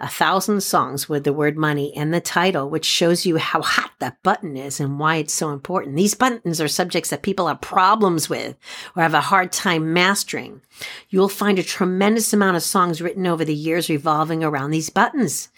a 0.00 0.08
thousand 0.08 0.62
songs 0.62 1.08
with 1.08 1.24
the 1.24 1.32
word 1.32 1.56
money 1.56 1.94
in 1.94 2.10
the 2.10 2.20
title, 2.20 2.70
which 2.70 2.86
shows 2.86 3.26
you 3.26 3.36
how 3.36 3.60
hot 3.60 3.92
that 3.98 4.22
button 4.22 4.56
is 4.56 4.80
and 4.80 4.98
why 4.98 5.16
it's 5.16 5.32
so 5.32 5.50
important. 5.50 5.94
These 5.94 6.14
buttons 6.14 6.60
are 6.60 6.68
subjects 6.68 7.10
that 7.10 7.22
people 7.22 7.46
have 7.48 7.60
problems 7.60 8.30
with 8.30 8.56
or 8.96 9.02
have 9.02 9.14
a 9.14 9.20
hard 9.20 9.52
time 9.52 9.92
mastering. 9.92 10.62
You'll 11.10 11.28
find 11.28 11.58
a 11.58 11.62
tremendous 11.62 12.32
amount 12.32 12.56
of 12.56 12.62
songs 12.62 13.02
written 13.02 13.26
over 13.26 13.44
the 13.44 13.54
years 13.54 13.90
revolving 13.90 14.42
around 14.42 14.70
these 14.70 14.88
buttons. 14.90 15.50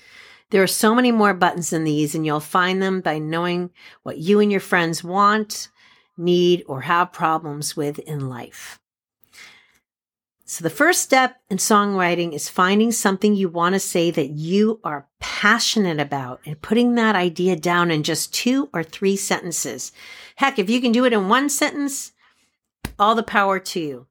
There 0.51 0.63
are 0.63 0.67
so 0.67 0.95
many 0.95 1.13
more 1.13 1.33
buttons 1.33 1.71
than 1.71 1.85
these, 1.85 2.15
and 2.15 2.27
you'll 2.27 2.41
find 2.41 2.83
them 2.83 3.01
by 3.01 3.19
knowing 3.19 3.71
what 4.03 4.19
you 4.19 4.39
and 4.41 4.51
your 4.51 4.61
friends 4.61 5.03
want, 5.03 5.69
need, 6.19 6.63
or 6.67 6.83
have 6.83 7.13
problems 7.13 7.75
with 7.75 7.99
in 8.01 8.29
life. 8.29 8.79
So, 10.53 10.65
the 10.65 10.69
first 10.69 11.01
step 11.01 11.41
in 11.49 11.57
songwriting 11.57 12.35
is 12.35 12.51
finding 12.51 12.93
something 12.93 13.35
you 13.35 13.49
want 13.49 13.75
to 13.75 13.79
say 13.79 14.11
that 14.11 14.33
you 14.33 14.81
are 14.85 15.09
passionate 15.19 15.99
about 15.99 16.43
and 16.45 16.61
putting 16.61 16.95
that 16.95 17.17
idea 17.17 17.57
down 17.57 17.91
in 17.91 18.03
just 18.03 18.35
two 18.35 18.69
or 18.75 18.83
three 18.83 19.17
sentences. 19.17 19.93
Heck, 20.37 20.59
if 20.59 20.69
you 20.69 20.83
can 20.83 20.93
do 20.93 21.07
it 21.07 21.15
in 21.15 21.31
one 21.31 21.49
sentence, 21.49 22.13
all 22.99 23.15
the 23.15 23.23
power 23.23 23.59
to 23.61 23.81
you. 23.81 24.07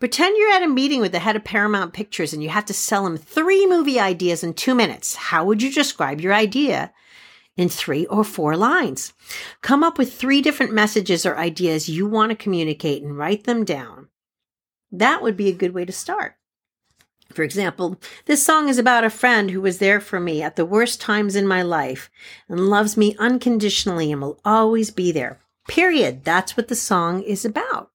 Pretend 0.00 0.36
you're 0.36 0.50
at 0.50 0.64
a 0.64 0.66
meeting 0.66 1.00
with 1.00 1.12
the 1.12 1.20
head 1.20 1.36
of 1.36 1.44
Paramount 1.44 1.92
Pictures 1.92 2.32
and 2.32 2.42
you 2.42 2.48
have 2.48 2.64
to 2.64 2.74
sell 2.74 3.06
him 3.06 3.16
three 3.16 3.64
movie 3.64 4.00
ideas 4.00 4.42
in 4.42 4.54
two 4.54 4.74
minutes. 4.74 5.14
How 5.14 5.44
would 5.44 5.62
you 5.62 5.72
describe 5.72 6.20
your 6.20 6.34
idea 6.34 6.92
in 7.56 7.68
three 7.68 8.06
or 8.06 8.24
four 8.24 8.56
lines? 8.56 9.12
Come 9.60 9.84
up 9.84 9.98
with 9.98 10.14
three 10.14 10.42
different 10.42 10.72
messages 10.72 11.24
or 11.24 11.38
ideas 11.38 11.88
you 11.88 12.08
want 12.08 12.30
to 12.30 12.34
communicate 12.36 13.04
and 13.04 13.16
write 13.16 13.44
them 13.44 13.64
down. 13.64 14.08
That 14.98 15.22
would 15.22 15.36
be 15.36 15.48
a 15.48 15.54
good 15.54 15.74
way 15.74 15.84
to 15.84 15.92
start. 15.92 16.36
For 17.32 17.42
example, 17.42 17.98
this 18.26 18.44
song 18.44 18.68
is 18.68 18.78
about 18.78 19.02
a 19.02 19.10
friend 19.10 19.50
who 19.50 19.60
was 19.60 19.78
there 19.78 20.00
for 20.00 20.20
me 20.20 20.40
at 20.40 20.54
the 20.54 20.64
worst 20.64 21.00
times 21.00 21.34
in 21.34 21.48
my 21.48 21.62
life 21.62 22.10
and 22.48 22.68
loves 22.68 22.96
me 22.96 23.16
unconditionally 23.18 24.12
and 24.12 24.20
will 24.20 24.40
always 24.44 24.92
be 24.92 25.10
there. 25.10 25.40
Period. 25.66 26.24
That's 26.24 26.56
what 26.56 26.68
the 26.68 26.76
song 26.76 27.22
is 27.22 27.44
about. 27.44 27.90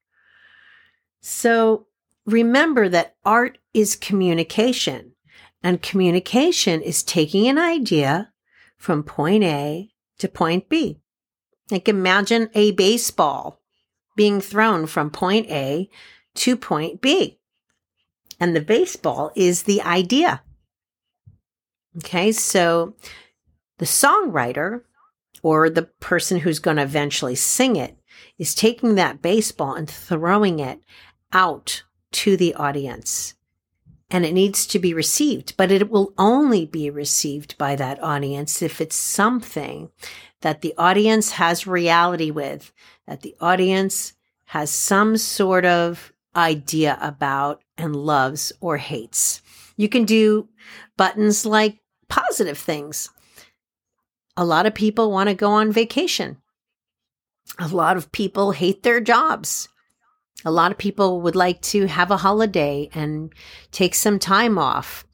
So 1.21 1.87
remember 2.25 2.89
that 2.89 3.15
art 3.23 3.59
is 3.73 3.95
communication 3.95 5.13
and 5.63 5.81
communication 5.81 6.81
is 6.81 7.03
taking 7.03 7.47
an 7.47 7.57
idea 7.57 8.33
from 8.77 9.03
point 9.03 9.43
A 9.43 9.89
to 10.17 10.27
point 10.27 10.67
B. 10.67 10.99
Like 11.71 11.87
imagine 11.87 12.49
a 12.53 12.71
baseball 12.71 13.61
being 14.17 14.41
thrown 14.41 14.85
from 14.85 15.11
point 15.11 15.49
A 15.49 15.89
to 16.39 16.55
point 16.57 17.01
B. 17.01 17.39
And 18.39 18.55
the 18.55 18.61
baseball 18.61 19.31
is 19.35 19.63
the 19.63 19.81
idea. 19.81 20.41
Okay, 21.97 22.31
so 22.31 22.95
the 23.77 23.85
songwriter 23.85 24.81
or 25.41 25.69
the 25.69 25.83
person 25.83 26.39
who's 26.39 26.59
going 26.59 26.77
to 26.77 26.83
eventually 26.83 27.35
sing 27.35 27.75
it 27.75 27.97
is 28.37 28.55
taking 28.55 28.95
that 28.95 29.21
baseball 29.21 29.73
and 29.73 29.89
throwing 29.89 30.59
it 30.59 30.81
out 31.33 31.83
to 32.11 32.37
the 32.37 32.53
audience. 32.55 33.35
And 34.11 34.25
it 34.25 34.33
needs 34.33 34.65
to 34.67 34.79
be 34.79 34.93
received, 34.93 35.55
but 35.55 35.71
it 35.71 35.89
will 35.89 36.13
only 36.17 36.65
be 36.65 36.89
received 36.89 37.57
by 37.57 37.75
that 37.75 38.01
audience 38.01 38.61
if 38.61 38.81
it's 38.81 38.95
something 38.95 39.89
that 40.41 40.61
the 40.61 40.73
audience 40.77 41.31
has 41.33 41.67
reality 41.67 42.31
with, 42.31 42.71
that 43.07 43.21
the 43.21 43.35
audience 43.39 44.13
has 44.45 44.71
some 44.71 45.15
sort 45.17 45.65
of 45.65 46.11
idea 46.35 46.97
about 47.01 47.61
and 47.77 47.95
loves 47.95 48.51
or 48.61 48.77
hates. 48.77 49.41
You 49.77 49.89
can 49.89 50.05
do 50.05 50.49
buttons 50.97 51.45
like 51.45 51.79
positive 52.09 52.57
things. 52.57 53.09
A 54.35 54.45
lot 54.45 54.65
of 54.65 54.73
people 54.73 55.11
want 55.11 55.29
to 55.29 55.35
go 55.35 55.51
on 55.51 55.71
vacation. 55.71 56.37
A 57.57 57.67
lot 57.67 57.97
of 57.97 58.11
people 58.11 58.51
hate 58.51 58.83
their 58.83 59.01
jobs. 59.01 59.69
A 60.45 60.51
lot 60.51 60.71
of 60.71 60.77
people 60.77 61.21
would 61.21 61.35
like 61.35 61.61
to 61.63 61.87
have 61.87 62.11
a 62.11 62.17
holiday 62.17 62.89
and 62.93 63.33
take 63.71 63.95
some 63.95 64.19
time 64.19 64.57
off. 64.57 65.05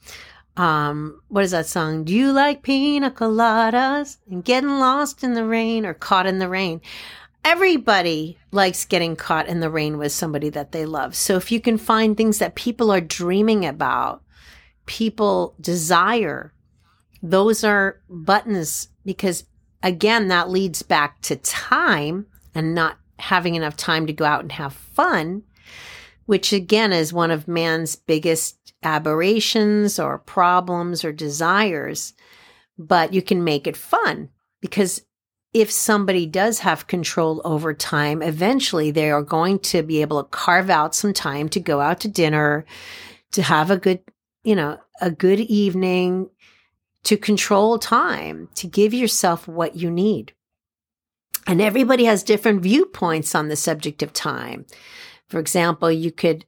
Um, 0.57 1.21
what 1.27 1.43
is 1.43 1.51
that 1.51 1.65
song? 1.65 2.03
Do 2.03 2.13
you 2.13 2.31
like 2.31 2.61
pina 2.61 3.11
coladas 3.11 4.17
and 4.29 4.43
getting 4.43 4.79
lost 4.79 5.23
in 5.23 5.33
the 5.33 5.45
rain 5.45 5.85
or 5.85 5.93
caught 5.93 6.27
in 6.27 6.39
the 6.39 6.47
rain? 6.47 6.81
Everybody 7.45 8.39
likes 8.51 8.85
getting 8.85 9.15
caught 9.15 9.47
in 9.47 9.59
the 9.59 9.69
rain 9.69 9.99
with 9.99 10.11
somebody 10.11 10.49
that 10.49 10.71
they 10.71 10.85
love. 10.85 11.15
So 11.15 11.37
if 11.37 11.51
you 11.51 11.61
can 11.61 11.77
find 11.77 12.17
things 12.17 12.39
that 12.39 12.55
people 12.55 12.91
are 12.91 12.99
dreaming 12.99 13.65
about, 13.65 14.23
people 14.87 15.55
desire, 15.61 16.53
those 17.21 17.63
are 17.63 18.01
buttons 18.09 18.89
because 19.05 19.45
again, 19.83 20.27
that 20.29 20.49
leads 20.49 20.81
back 20.81 21.21
to 21.21 21.35
time 21.35 22.25
and 22.55 22.73
not 22.73 22.97
having 23.19 23.53
enough 23.53 23.77
time 23.77 24.07
to 24.07 24.13
go 24.13 24.25
out 24.25 24.41
and 24.41 24.51
have 24.53 24.73
fun, 24.73 25.43
which 26.25 26.51
again 26.51 26.91
is 26.91 27.13
one 27.13 27.29
of 27.29 27.47
man's 27.47 27.95
biggest 27.95 28.73
aberrations 28.81 29.99
or 29.99 30.17
problems 30.17 31.05
or 31.05 31.13
desires. 31.13 32.13
But 32.77 33.13
you 33.13 33.21
can 33.21 33.43
make 33.43 33.67
it 33.67 33.77
fun 33.77 34.29
because 34.61 35.05
if 35.55 35.71
somebody 35.71 36.25
does 36.25 36.59
have 36.59 36.85
control 36.85 37.41
over 37.45 37.73
time, 37.73 38.21
eventually 38.21 38.91
they 38.91 39.09
are 39.09 39.21
going 39.21 39.57
to 39.57 39.81
be 39.83 40.01
able 40.01 40.21
to 40.21 40.29
carve 40.29 40.69
out 40.69 40.93
some 40.93 41.13
time 41.13 41.47
to 41.47 41.61
go 41.61 41.79
out 41.79 42.01
to 42.01 42.09
dinner, 42.09 42.65
to 43.31 43.41
have 43.41 43.71
a 43.71 43.77
good, 43.77 44.01
you 44.43 44.53
know, 44.53 44.77
a 44.99 45.09
good 45.09 45.39
evening, 45.39 46.29
to 47.05 47.15
control 47.15 47.79
time, 47.79 48.49
to 48.55 48.67
give 48.67 48.93
yourself 48.93 49.47
what 49.47 49.77
you 49.77 49.89
need. 49.89 50.33
And 51.47 51.61
everybody 51.61 52.03
has 52.03 52.21
different 52.21 52.61
viewpoints 52.61 53.33
on 53.33 53.47
the 53.47 53.55
subject 53.55 54.03
of 54.03 54.11
time. 54.11 54.65
For 55.29 55.39
example, 55.39 55.89
you 55.89 56.11
could 56.11 56.43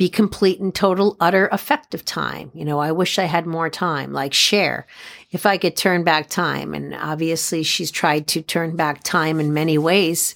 be 0.00 0.08
complete 0.08 0.60
and 0.60 0.74
total 0.74 1.14
utter 1.20 1.50
effective 1.52 2.06
time. 2.06 2.50
You 2.54 2.64
know, 2.64 2.78
I 2.78 2.90
wish 2.90 3.18
I 3.18 3.24
had 3.24 3.44
more 3.44 3.68
time, 3.68 4.14
like 4.14 4.32
Cher 4.32 4.86
If 5.30 5.44
I 5.44 5.58
could 5.58 5.76
turn 5.76 6.04
back 6.04 6.30
time, 6.30 6.72
and 6.72 6.94
obviously 6.94 7.62
she's 7.62 7.90
tried 7.90 8.26
to 8.28 8.40
turn 8.40 8.76
back 8.76 9.02
time 9.02 9.38
in 9.38 9.52
many 9.52 9.76
ways. 9.76 10.34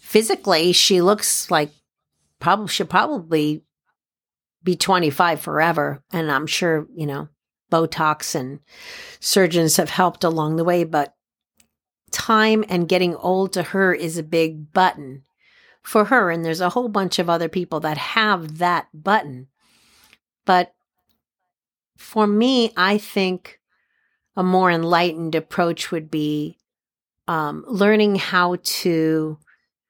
Physically, 0.00 0.72
she 0.72 1.00
looks 1.00 1.48
like 1.48 1.70
probably 2.40 2.66
should 2.66 2.90
probably 2.90 3.62
be 4.64 4.74
25 4.74 5.40
forever. 5.40 6.02
And 6.12 6.28
I'm 6.28 6.48
sure, 6.48 6.88
you 6.92 7.06
know, 7.06 7.28
Botox 7.70 8.34
and 8.34 8.58
surgeons 9.20 9.76
have 9.76 9.90
helped 9.90 10.24
along 10.24 10.56
the 10.56 10.64
way, 10.64 10.82
but 10.82 11.14
time 12.10 12.64
and 12.68 12.88
getting 12.88 13.14
old 13.14 13.52
to 13.52 13.62
her 13.62 13.94
is 13.94 14.18
a 14.18 14.24
big 14.24 14.72
button 14.72 15.22
for 15.88 16.04
her. 16.04 16.30
And 16.30 16.44
there's 16.44 16.60
a 16.60 16.68
whole 16.68 16.88
bunch 16.88 17.18
of 17.18 17.30
other 17.30 17.48
people 17.48 17.80
that 17.80 17.96
have 17.96 18.58
that 18.58 18.88
button. 18.92 19.48
But 20.44 20.74
for 21.96 22.26
me, 22.26 22.72
I 22.76 22.98
think 22.98 23.58
a 24.36 24.42
more 24.42 24.70
enlightened 24.70 25.34
approach 25.34 25.90
would 25.90 26.10
be 26.10 26.58
um, 27.26 27.64
learning 27.66 28.16
how 28.16 28.56
to 28.62 29.38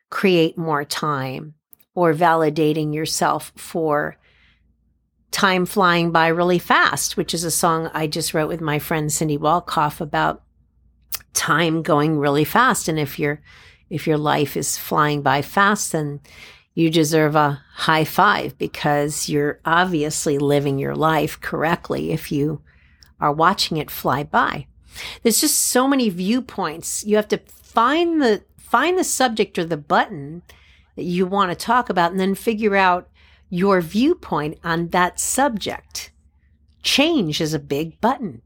create 0.08 0.56
more 0.56 0.84
time 0.84 1.54
or 1.96 2.14
validating 2.14 2.94
yourself 2.94 3.52
for 3.56 4.16
time 5.32 5.66
flying 5.66 6.12
by 6.12 6.28
really 6.28 6.60
fast, 6.60 7.16
which 7.16 7.34
is 7.34 7.42
a 7.42 7.50
song 7.50 7.90
I 7.92 8.06
just 8.06 8.34
wrote 8.34 8.48
with 8.48 8.60
my 8.60 8.78
friend 8.78 9.12
Cindy 9.12 9.36
Walkoff 9.36 10.00
about 10.00 10.44
time 11.34 11.82
going 11.82 12.18
really 12.18 12.44
fast. 12.44 12.86
And 12.86 13.00
if 13.00 13.18
your 13.18 13.42
if 13.90 14.06
your 14.06 14.18
life 14.18 14.56
is 14.56 14.78
flying 14.78 15.22
by 15.22 15.42
fast, 15.42 15.92
then 15.92 16.20
you 16.74 16.90
deserve 16.90 17.34
a 17.34 17.62
high 17.74 18.04
five 18.04 18.56
because 18.58 19.28
you're 19.28 19.60
obviously 19.64 20.38
living 20.38 20.78
your 20.78 20.94
life 20.94 21.40
correctly 21.40 22.12
if 22.12 22.30
you 22.30 22.62
are 23.20 23.32
watching 23.32 23.78
it 23.78 23.90
fly 23.90 24.22
by. 24.22 24.66
There's 25.22 25.40
just 25.40 25.58
so 25.58 25.88
many 25.88 26.08
viewpoints. 26.08 27.04
You 27.04 27.16
have 27.16 27.28
to 27.28 27.38
find 27.38 28.22
the 28.22 28.44
find 28.58 28.98
the 28.98 29.04
subject 29.04 29.58
or 29.58 29.64
the 29.64 29.76
button 29.76 30.42
that 30.96 31.04
you 31.04 31.26
want 31.26 31.50
to 31.50 31.56
talk 31.56 31.88
about 31.88 32.10
and 32.10 32.20
then 32.20 32.34
figure 32.34 32.76
out 32.76 33.08
your 33.48 33.80
viewpoint 33.80 34.58
on 34.62 34.88
that 34.88 35.18
subject. 35.18 36.12
Change 36.82 37.40
is 37.40 37.54
a 37.54 37.58
big 37.58 38.00
button. 38.00 38.42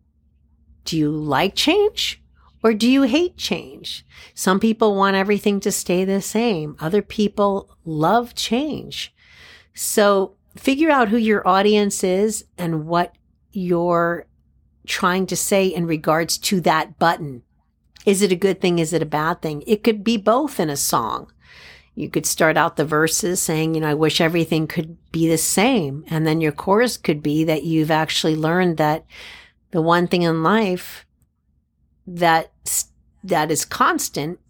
Do 0.85 0.97
you 0.97 1.11
like 1.11 1.55
change? 1.55 2.22
Or 2.63 2.75
do 2.75 2.89
you 2.89 3.03
hate 3.03 3.37
change? 3.37 4.07
Some 4.35 4.61
people 4.61 4.95
want 4.95 5.17
everything 5.17 5.59
to 5.61 5.73
stay 5.73 6.05
the 6.05 6.23
same. 6.23 6.77
Other 6.79 7.03
people 7.03 7.77
love 7.85 8.35
change. 8.35 9.13
So 9.75 10.37
figure 10.57 10.91
out 10.91 11.09
who 11.09 11.17
your 11.17 11.47
audience 11.47 12.05
is 12.05 12.45
and 12.57 12.87
what 12.87 13.17
you're 13.53 14.27
trying 14.87 15.27
to 15.27 15.37
say 15.37 15.67
in 15.67 15.87
regards 15.87 16.39
to 16.39 16.61
that 16.61 16.99
button. 16.99 17.43
Is 18.05 18.23
it 18.23 18.33
a 18.33 18.37
good 18.37 18.61
thing? 18.61 18.79
Is 18.79 18.93
it 18.93 19.03
a 19.03 19.07
bad 19.07 19.43
thing? 19.43 19.63
It 19.67 19.85
could 19.85 20.03
be 20.03 20.17
both 20.17 20.59
in 20.59 20.71
a 20.71 20.77
song. 20.77 21.33
You 21.95 22.09
could 22.09 22.27
start 22.27 22.57
out 22.57 22.77
the 22.77 22.85
verses 22.85 23.41
saying, 23.41 23.75
you 23.75 23.81
know, 23.81 23.89
I 23.89 23.95
wish 23.95 24.21
everything 24.21 24.67
could 24.67 24.97
be 25.13 25.29
the 25.29 25.39
same. 25.39 26.05
And 26.09 26.27
then 26.27 26.41
your 26.41 26.53
chorus 26.53 26.97
could 26.97 27.23
be 27.23 27.45
that 27.45 27.65
you've 27.65 27.91
actually 27.91 28.35
learned 28.35 28.79
that 28.79 29.05
the 29.73 29.83
one 29.83 30.07
thing 30.07 30.23
in 30.23 30.43
life 30.43 31.05
that 32.07 32.51
that 33.25 33.51
is 33.51 33.65
constant 33.65 34.41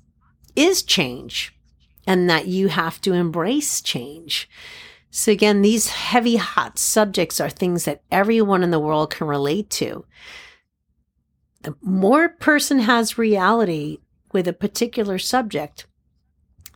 is 0.57 0.83
change 0.83 1.55
and 2.07 2.29
that 2.29 2.47
you 2.47 2.69
have 2.69 3.01
to 3.03 3.13
embrace 3.13 3.81
change. 3.81 4.49
So 5.11 5.31
again, 5.31 5.63
these 5.63 5.89
heavy 5.89 6.37
hot 6.37 6.79
subjects 6.79 7.41
are 7.41 7.51
things 7.51 7.85
that 7.85 8.03
everyone 8.11 8.63
in 8.63 8.71
the 8.71 8.81
world 8.81 9.11
can 9.11 9.27
relate 9.27 9.69
to. 9.71 10.05
The 11.63 11.77
more 11.83 12.31
person 12.31 12.81
has 12.81 13.19
reality 13.19 13.99
with 14.33 14.49
a 14.49 14.53
particular 14.53 15.19
subject, 15.19 15.87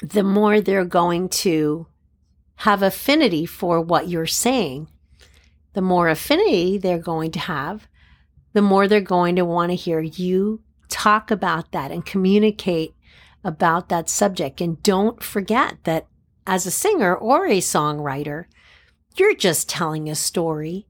the 0.03 0.23
more 0.23 0.61
they're 0.61 0.85
going 0.85 1.29
to 1.31 1.87
have 2.57 2.83
affinity 2.83 3.47
for 3.47 3.81
what 3.81 4.09
you're 4.09 4.27
saying. 4.27 4.89
The 5.73 5.83
more 5.83 6.09
affinity 6.09 6.79
they're 6.79 6.99
going 6.99 7.33
to 7.33 7.39
have, 7.39 7.89
the 8.53 8.63
more 8.63 8.87
they're 8.89 9.01
going 9.01 9.37
to 9.37 9.45
want 9.45 9.71
to 9.71 9.77
hear 9.77 10.01
you 10.01 10.63
talk 10.89 11.31
about 11.31 11.73
that 11.73 11.91
and 11.91 12.05
communicate 12.05 12.95
about 13.45 13.89
that 13.89 14.09
subject. 14.09 14.61
And 14.61 14.83
don't 14.83 15.23
forget 15.23 15.77
that 15.85 16.07
as 16.47 16.67
a 16.67 16.71
singer 16.71 17.15
or 17.15 17.47
a 17.47 17.59
songwriter, 17.59 18.47
you're 19.17 19.35
just 19.35 19.69
telling 19.69 20.09
a 20.09 20.15
story. 20.15 20.87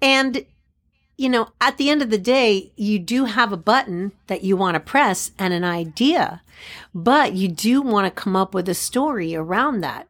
And, 0.00 0.44
you 1.16 1.28
know, 1.28 1.48
at 1.60 1.76
the 1.76 1.90
end 1.90 2.02
of 2.02 2.10
the 2.10 2.18
day, 2.18 2.72
you 2.76 2.98
do 2.98 3.26
have 3.26 3.52
a 3.52 3.56
button 3.56 4.12
that 4.26 4.42
you 4.42 4.56
want 4.56 4.74
to 4.74 4.80
press 4.80 5.30
and 5.38 5.54
an 5.54 5.64
idea, 5.64 6.42
but 6.94 7.34
you 7.34 7.48
do 7.48 7.80
want 7.80 8.06
to 8.06 8.22
come 8.22 8.34
up 8.34 8.54
with 8.54 8.68
a 8.68 8.74
story 8.74 9.34
around 9.34 9.80
that. 9.80 10.08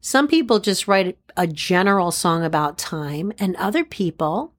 Some 0.00 0.28
people 0.28 0.60
just 0.60 0.86
write 0.86 1.18
a 1.36 1.46
general 1.46 2.12
song 2.12 2.44
about 2.44 2.78
time, 2.78 3.32
and 3.38 3.56
other 3.56 3.84
people 3.84 4.52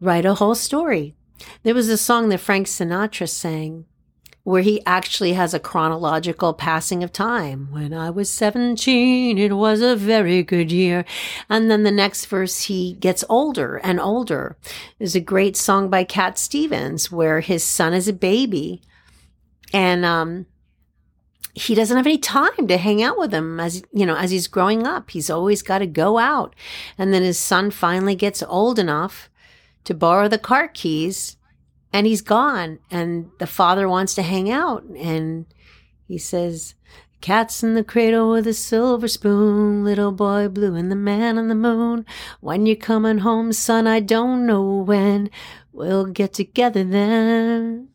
write 0.00 0.24
a 0.24 0.34
whole 0.34 0.54
story. 0.54 1.14
There 1.62 1.74
was 1.74 1.88
a 1.88 1.96
song 1.96 2.28
that 2.28 2.38
Frank 2.38 2.66
Sinatra 2.66 3.28
sang 3.28 3.86
where 4.44 4.62
he 4.62 4.82
actually 4.84 5.32
has 5.32 5.54
a 5.54 5.58
chronological 5.58 6.52
passing 6.52 7.02
of 7.02 7.10
time. 7.10 7.68
When 7.70 7.94
I 7.94 8.10
was 8.10 8.30
17, 8.30 9.38
it 9.38 9.54
was 9.54 9.80
a 9.80 9.96
very 9.96 10.42
good 10.42 10.70
year. 10.70 11.06
And 11.48 11.70
then 11.70 11.82
the 11.82 11.90
next 11.90 12.26
verse, 12.26 12.64
he 12.64 12.92
gets 12.92 13.24
older 13.30 13.76
and 13.78 13.98
older. 13.98 14.58
There's 14.98 15.16
a 15.16 15.20
great 15.20 15.56
song 15.56 15.88
by 15.88 16.04
Cat 16.04 16.38
Stevens 16.38 17.10
where 17.10 17.40
his 17.40 17.64
son 17.64 17.94
is 17.94 18.06
a 18.06 18.12
baby 18.12 18.82
and, 19.72 20.04
um, 20.04 20.46
he 21.56 21.74
doesn't 21.76 21.96
have 21.96 22.06
any 22.06 22.18
time 22.18 22.66
to 22.66 22.76
hang 22.76 23.00
out 23.00 23.16
with 23.16 23.32
him 23.32 23.60
as 23.60 23.80
you 23.92 24.04
know 24.04 24.16
as 24.16 24.32
he's 24.32 24.48
growing 24.48 24.88
up 24.88 25.10
he's 25.10 25.30
always 25.30 25.62
got 25.62 25.78
to 25.78 25.86
go 25.86 26.18
out 26.18 26.52
and 26.98 27.14
then 27.14 27.22
his 27.22 27.38
son 27.38 27.70
finally 27.70 28.16
gets 28.16 28.42
old 28.42 28.76
enough 28.76 29.30
to 29.84 29.94
borrow 29.94 30.28
the 30.28 30.38
car 30.38 30.68
keys 30.68 31.36
and 31.92 32.06
he's 32.06 32.22
gone 32.22 32.78
and 32.90 33.30
the 33.38 33.46
father 33.46 33.88
wants 33.88 34.14
to 34.14 34.22
hang 34.22 34.50
out 34.50 34.82
and 34.82 35.46
he 36.08 36.18
says 36.18 36.74
cat's 37.20 37.62
in 37.62 37.74
the 37.74 37.84
cradle 37.84 38.30
with 38.30 38.46
a 38.46 38.52
silver 38.52 39.08
spoon 39.08 39.84
little 39.84 40.12
boy 40.12 40.48
blue 40.48 40.74
and 40.74 40.90
the 40.90 40.96
man 40.96 41.38
on 41.38 41.48
the 41.48 41.54
moon. 41.54 42.04
When 42.40 42.66
you're 42.66 42.76
coming 42.76 43.18
home 43.18 43.52
son 43.52 43.86
i 43.86 44.00
don't 44.00 44.46
know 44.46 44.62
when 44.62 45.30
we'll 45.72 46.06
get 46.06 46.32
together 46.32 46.84
then. 46.84 47.88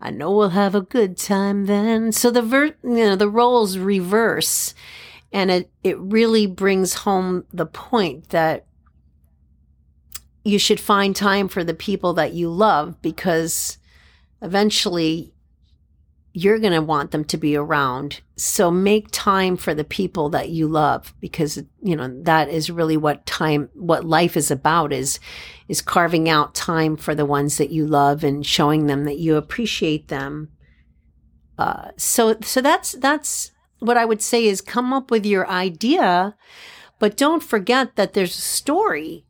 I 0.00 0.10
know 0.10 0.30
we'll 0.30 0.50
have 0.50 0.74
a 0.74 0.80
good 0.80 1.16
time 1.16 1.66
then. 1.66 2.12
So 2.12 2.30
the 2.30 2.42
ver- 2.42 2.76
you 2.82 3.04
know 3.04 3.16
the 3.16 3.28
roles 3.28 3.76
reverse 3.78 4.74
and 5.32 5.50
it 5.50 5.70
it 5.82 5.98
really 5.98 6.46
brings 6.46 6.94
home 6.94 7.44
the 7.52 7.66
point 7.66 8.30
that 8.30 8.66
you 10.44 10.58
should 10.58 10.78
find 10.78 11.16
time 11.16 11.48
for 11.48 11.64
the 11.64 11.74
people 11.74 12.12
that 12.14 12.34
you 12.34 12.50
love 12.50 13.00
because 13.00 13.78
eventually 14.42 15.32
you're 16.36 16.58
going 16.58 16.72
to 16.72 16.82
want 16.82 17.12
them 17.12 17.24
to 17.24 17.36
be 17.36 17.56
around. 17.56 18.20
So 18.36 18.70
make 18.70 19.06
time 19.10 19.56
for 19.56 19.72
the 19.72 19.84
people 19.84 20.28
that 20.30 20.50
you 20.50 20.68
love 20.68 21.14
because 21.20 21.62
you 21.80 21.96
know 21.96 22.08
that 22.22 22.48
is 22.48 22.70
really 22.70 22.96
what 22.96 23.24
time 23.24 23.70
what 23.72 24.04
life 24.04 24.36
is 24.36 24.50
about 24.50 24.92
is 24.92 25.18
is 25.68 25.80
carving 25.80 26.28
out 26.28 26.54
time 26.54 26.96
for 26.96 27.14
the 27.14 27.24
ones 27.24 27.56
that 27.56 27.70
you 27.70 27.86
love 27.86 28.22
and 28.24 28.44
showing 28.44 28.86
them 28.86 29.04
that 29.04 29.18
you 29.18 29.36
appreciate 29.36 30.08
them. 30.08 30.50
Uh, 31.56 31.90
so 31.96 32.36
so 32.42 32.60
that's 32.60 32.92
that's 32.92 33.52
what 33.78 33.96
I 33.96 34.04
would 34.04 34.20
say 34.20 34.44
is 34.46 34.60
come 34.60 34.92
up 34.92 35.10
with 35.10 35.24
your 35.24 35.48
idea, 35.48 36.34
but 36.98 37.16
don't 37.16 37.42
forget 37.42 37.94
that 37.94 38.12
there's 38.12 38.36
a 38.36 38.42
story 38.42 39.24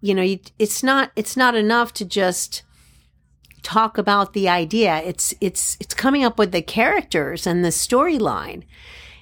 you 0.00 0.14
know, 0.14 0.36
it's 0.58 0.82
not 0.82 1.12
it's 1.16 1.36
not 1.36 1.54
enough 1.54 1.92
to 1.94 2.04
just 2.04 2.62
talk 3.62 3.98
about 3.98 4.32
the 4.32 4.48
idea. 4.48 4.98
It's 4.98 5.34
it's 5.40 5.76
it's 5.80 5.94
coming 5.94 6.24
up 6.24 6.38
with 6.38 6.52
the 6.52 6.62
characters 6.62 7.46
and 7.46 7.64
the 7.64 7.70
storyline. 7.70 8.64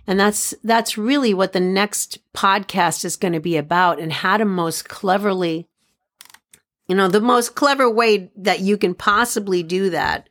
And 0.06 0.20
that's 0.20 0.52
that's 0.62 0.98
really 0.98 1.32
what 1.32 1.52
the 1.52 1.60
next 1.60 2.18
podcast 2.34 3.04
is 3.04 3.16
going 3.16 3.32
to 3.32 3.40
be 3.40 3.56
about 3.56 3.98
and 3.98 4.12
how 4.12 4.36
to 4.36 4.44
most 4.44 4.88
cleverly 4.88 5.68
you 6.86 6.94
know, 6.94 7.08
the 7.08 7.20
most 7.20 7.54
clever 7.54 7.88
way 7.88 8.30
that 8.36 8.60
you 8.60 8.76
can 8.76 8.94
possibly 8.94 9.62
do 9.62 9.90
that 9.90 10.28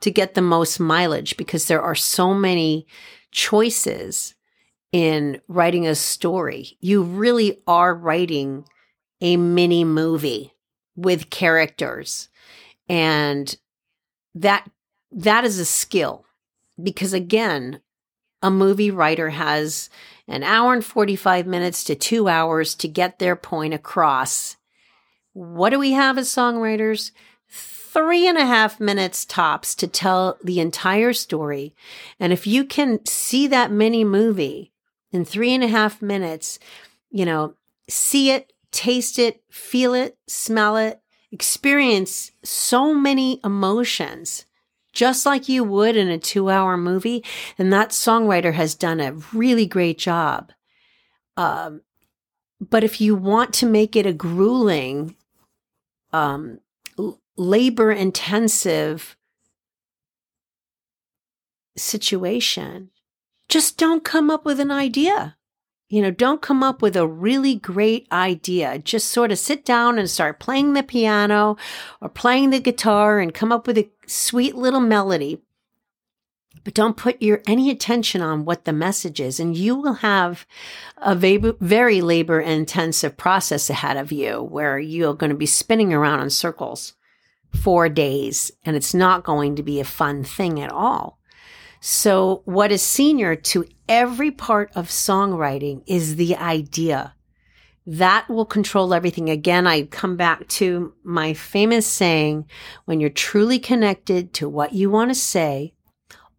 to 0.00 0.10
get 0.10 0.34
the 0.34 0.42
most 0.42 0.80
mileage 0.80 1.36
because 1.36 1.66
there 1.66 1.82
are 1.82 1.94
so 1.94 2.34
many 2.34 2.86
choices 3.30 4.34
in 4.92 5.40
writing 5.48 5.86
a 5.86 5.94
story. 5.94 6.76
You 6.80 7.02
really 7.02 7.62
are 7.66 7.94
writing 7.94 8.64
a 9.24 9.38
mini 9.38 9.84
movie 9.84 10.52
with 10.94 11.30
characters. 11.30 12.28
And 12.88 13.56
that 14.34 14.70
that 15.10 15.44
is 15.44 15.58
a 15.58 15.64
skill. 15.64 16.26
because 16.82 17.12
again, 17.12 17.80
a 18.42 18.50
movie 18.50 18.90
writer 18.90 19.30
has 19.30 19.88
an 20.26 20.42
hour 20.42 20.74
and 20.74 20.84
45 20.84 21.46
minutes 21.46 21.84
to 21.84 21.94
two 21.94 22.28
hours 22.28 22.74
to 22.74 22.88
get 22.88 23.18
their 23.18 23.36
point 23.36 23.72
across. 23.72 24.56
What 25.32 25.70
do 25.70 25.78
we 25.78 25.92
have 25.92 26.18
as 26.18 26.28
songwriters? 26.28 27.12
Three 27.48 28.26
and 28.26 28.36
a 28.36 28.44
half 28.44 28.80
minutes 28.80 29.24
tops 29.24 29.74
to 29.76 29.86
tell 29.86 30.36
the 30.42 30.58
entire 30.60 31.12
story. 31.12 31.74
And 32.18 32.32
if 32.32 32.44
you 32.46 32.64
can 32.64 33.06
see 33.06 33.46
that 33.46 33.70
mini 33.70 34.04
movie 34.04 34.72
in 35.12 35.24
three 35.24 35.54
and 35.54 35.62
a 35.62 35.68
half 35.68 36.02
minutes, 36.02 36.58
you 37.10 37.24
know, 37.24 37.54
see 37.88 38.32
it, 38.32 38.52
taste 38.74 39.18
it, 39.18 39.42
feel 39.50 39.94
it, 39.94 40.18
smell 40.26 40.76
it, 40.76 41.00
experience 41.32 42.32
so 42.42 42.94
many 42.94 43.40
emotions 43.44 44.46
just 44.94 45.26
like 45.26 45.48
you 45.48 45.64
would 45.64 45.96
in 45.96 46.08
a 46.08 46.18
two 46.18 46.48
hour 46.48 46.76
movie. 46.76 47.24
And 47.58 47.72
that 47.72 47.90
songwriter 47.90 48.54
has 48.54 48.74
done 48.74 49.00
a 49.00 49.12
really 49.32 49.66
great 49.66 49.98
job. 49.98 50.52
Um, 51.36 51.82
but 52.60 52.84
if 52.84 53.00
you 53.00 53.14
want 53.16 53.52
to 53.54 53.66
make 53.66 53.96
it 53.96 54.06
a 54.06 54.12
grueling, 54.12 55.16
um, 56.12 56.60
labor 57.36 57.90
intensive 57.90 59.16
situation, 61.76 62.90
just 63.48 63.76
don't 63.76 64.04
come 64.04 64.30
up 64.30 64.44
with 64.44 64.60
an 64.60 64.70
idea. 64.70 65.36
You 65.94 66.02
know, 66.02 66.10
don't 66.10 66.42
come 66.42 66.64
up 66.64 66.82
with 66.82 66.96
a 66.96 67.06
really 67.06 67.54
great 67.54 68.08
idea. 68.10 68.80
Just 68.80 69.12
sort 69.12 69.30
of 69.30 69.38
sit 69.38 69.64
down 69.64 69.96
and 69.96 70.10
start 70.10 70.40
playing 70.40 70.72
the 70.72 70.82
piano 70.82 71.56
or 72.00 72.08
playing 72.08 72.50
the 72.50 72.58
guitar 72.58 73.20
and 73.20 73.32
come 73.32 73.52
up 73.52 73.68
with 73.68 73.78
a 73.78 73.88
sweet 74.04 74.56
little 74.56 74.80
melody. 74.80 75.40
But 76.64 76.74
don't 76.74 76.96
put 76.96 77.22
your 77.22 77.42
any 77.46 77.70
attention 77.70 78.22
on 78.22 78.44
what 78.44 78.64
the 78.64 78.72
message 78.72 79.20
is, 79.20 79.38
and 79.38 79.56
you 79.56 79.76
will 79.76 79.94
have 79.94 80.44
a 80.96 81.14
very 81.14 82.00
labor 82.00 82.40
intensive 82.40 83.16
process 83.16 83.70
ahead 83.70 83.96
of 83.96 84.10
you 84.10 84.42
where 84.42 84.80
you're 84.80 85.14
going 85.14 85.30
to 85.30 85.36
be 85.36 85.46
spinning 85.46 85.92
around 85.92 86.18
in 86.22 86.30
circles 86.30 86.94
for 87.52 87.88
days, 87.88 88.50
and 88.64 88.74
it's 88.74 88.94
not 88.94 89.22
going 89.22 89.54
to 89.54 89.62
be 89.62 89.78
a 89.78 89.84
fun 89.84 90.24
thing 90.24 90.60
at 90.60 90.72
all. 90.72 91.20
So, 91.86 92.40
what 92.46 92.72
is 92.72 92.80
senior 92.80 93.36
to 93.36 93.66
every 93.90 94.30
part 94.30 94.70
of 94.74 94.88
songwriting 94.88 95.82
is 95.86 96.16
the 96.16 96.34
idea. 96.34 97.14
That 97.84 98.26
will 98.30 98.46
control 98.46 98.94
everything. 98.94 99.28
Again, 99.28 99.66
I 99.66 99.82
come 99.82 100.16
back 100.16 100.48
to 100.48 100.94
my 101.04 101.34
famous 101.34 101.86
saying 101.86 102.46
when 102.86 103.00
you're 103.00 103.10
truly 103.10 103.58
connected 103.58 104.32
to 104.32 104.48
what 104.48 104.72
you 104.72 104.88
want 104.88 105.10
to 105.10 105.14
say, 105.14 105.74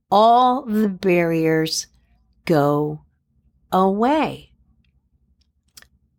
all 0.10 0.66
the 0.66 0.90
barriers 0.90 1.86
go 2.46 3.02
away. 3.72 4.50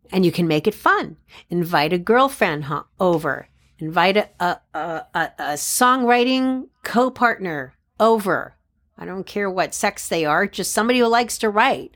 And 0.09 0.25
you 0.25 0.31
can 0.31 0.47
make 0.47 0.67
it 0.67 0.73
fun. 0.73 1.17
Invite 1.49 1.91
a 1.91 1.97
girlfriend 1.97 2.65
over, 2.97 3.49
invite 3.77 4.15
a, 4.15 4.29
a, 4.39 4.61
a, 4.73 5.31
a 5.37 5.53
songwriting 5.55 6.69
co 6.83 7.11
partner 7.11 7.73
over 7.99 8.56
I 8.97 9.05
don't 9.05 9.25
care 9.25 9.49
what 9.49 9.73
sex 9.73 10.07
they 10.07 10.25
are, 10.25 10.47
just 10.47 10.71
somebody 10.71 10.99
who 10.99 11.07
likes 11.07 11.37
to 11.39 11.49
write. 11.49 11.93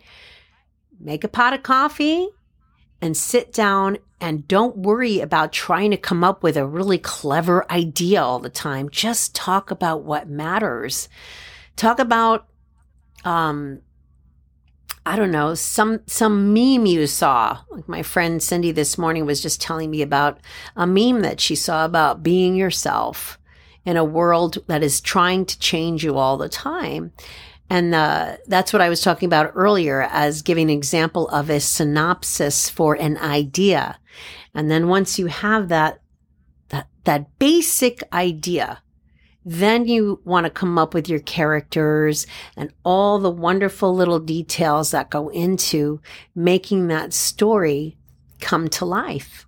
Make 0.99 1.23
a 1.23 1.27
pot 1.27 1.53
of 1.53 1.63
coffee 1.63 2.29
and 3.01 3.17
sit 3.17 3.51
down 3.51 3.97
and 4.19 4.47
don't 4.47 4.77
worry 4.77 5.19
about 5.19 5.51
trying 5.51 5.89
to 5.91 5.97
come 5.97 6.23
up 6.23 6.43
with 6.43 6.55
a 6.55 6.67
really 6.67 6.99
clever 6.99 7.69
idea 7.71 8.21
all 8.21 8.37
the 8.37 8.49
time. 8.49 8.89
Just 8.89 9.33
talk 9.33 9.71
about 9.71 10.03
what 10.03 10.29
matters. 10.29 11.09
Talk 11.75 11.97
about, 11.97 12.47
um, 13.25 13.81
I 15.03 15.15
don't 15.15 15.31
know, 15.31 15.55
some, 15.55 16.01
some 16.05 16.53
meme 16.53 16.85
you 16.85 17.07
saw. 17.07 17.61
Like 17.71 17.89
my 17.89 18.03
friend 18.03 18.43
Cindy 18.43 18.71
this 18.71 18.99
morning 18.99 19.25
was 19.25 19.41
just 19.41 19.59
telling 19.59 19.89
me 19.89 20.03
about 20.03 20.37
a 20.75 20.85
meme 20.85 21.21
that 21.21 21.39
she 21.39 21.55
saw 21.55 21.83
about 21.83 22.21
being 22.21 22.55
yourself 22.55 23.39
in 23.85 23.97
a 23.97 24.03
world 24.03 24.57
that 24.67 24.83
is 24.83 25.01
trying 25.01 25.45
to 25.45 25.59
change 25.59 26.03
you 26.03 26.17
all 26.17 26.37
the 26.37 26.49
time. 26.49 27.11
And 27.69 27.95
uh, 27.95 28.37
that's 28.47 28.73
what 28.73 28.81
I 28.81 28.89
was 28.89 29.01
talking 29.01 29.27
about 29.27 29.53
earlier 29.55 30.01
as 30.11 30.41
giving 30.41 30.69
an 30.69 30.77
example 30.77 31.29
of 31.29 31.49
a 31.49 31.59
synopsis 31.59 32.69
for 32.69 32.95
an 32.95 33.17
idea. 33.17 33.97
And 34.53 34.69
then 34.69 34.89
once 34.89 35.17
you 35.17 35.27
have 35.27 35.69
that, 35.69 36.01
that, 36.69 36.87
that 37.05 37.39
basic 37.39 38.03
idea, 38.11 38.81
then 39.45 39.87
you 39.87 40.21
want 40.25 40.45
to 40.45 40.49
come 40.49 40.77
up 40.77 40.93
with 40.93 41.09
your 41.09 41.19
characters 41.19 42.27
and 42.57 42.73
all 42.83 43.19
the 43.19 43.31
wonderful 43.31 43.95
little 43.95 44.19
details 44.19 44.91
that 44.91 45.09
go 45.09 45.29
into 45.29 46.01
making 46.35 46.87
that 46.87 47.13
story 47.13 47.97
come 48.41 48.67
to 48.67 48.85
life. 48.85 49.47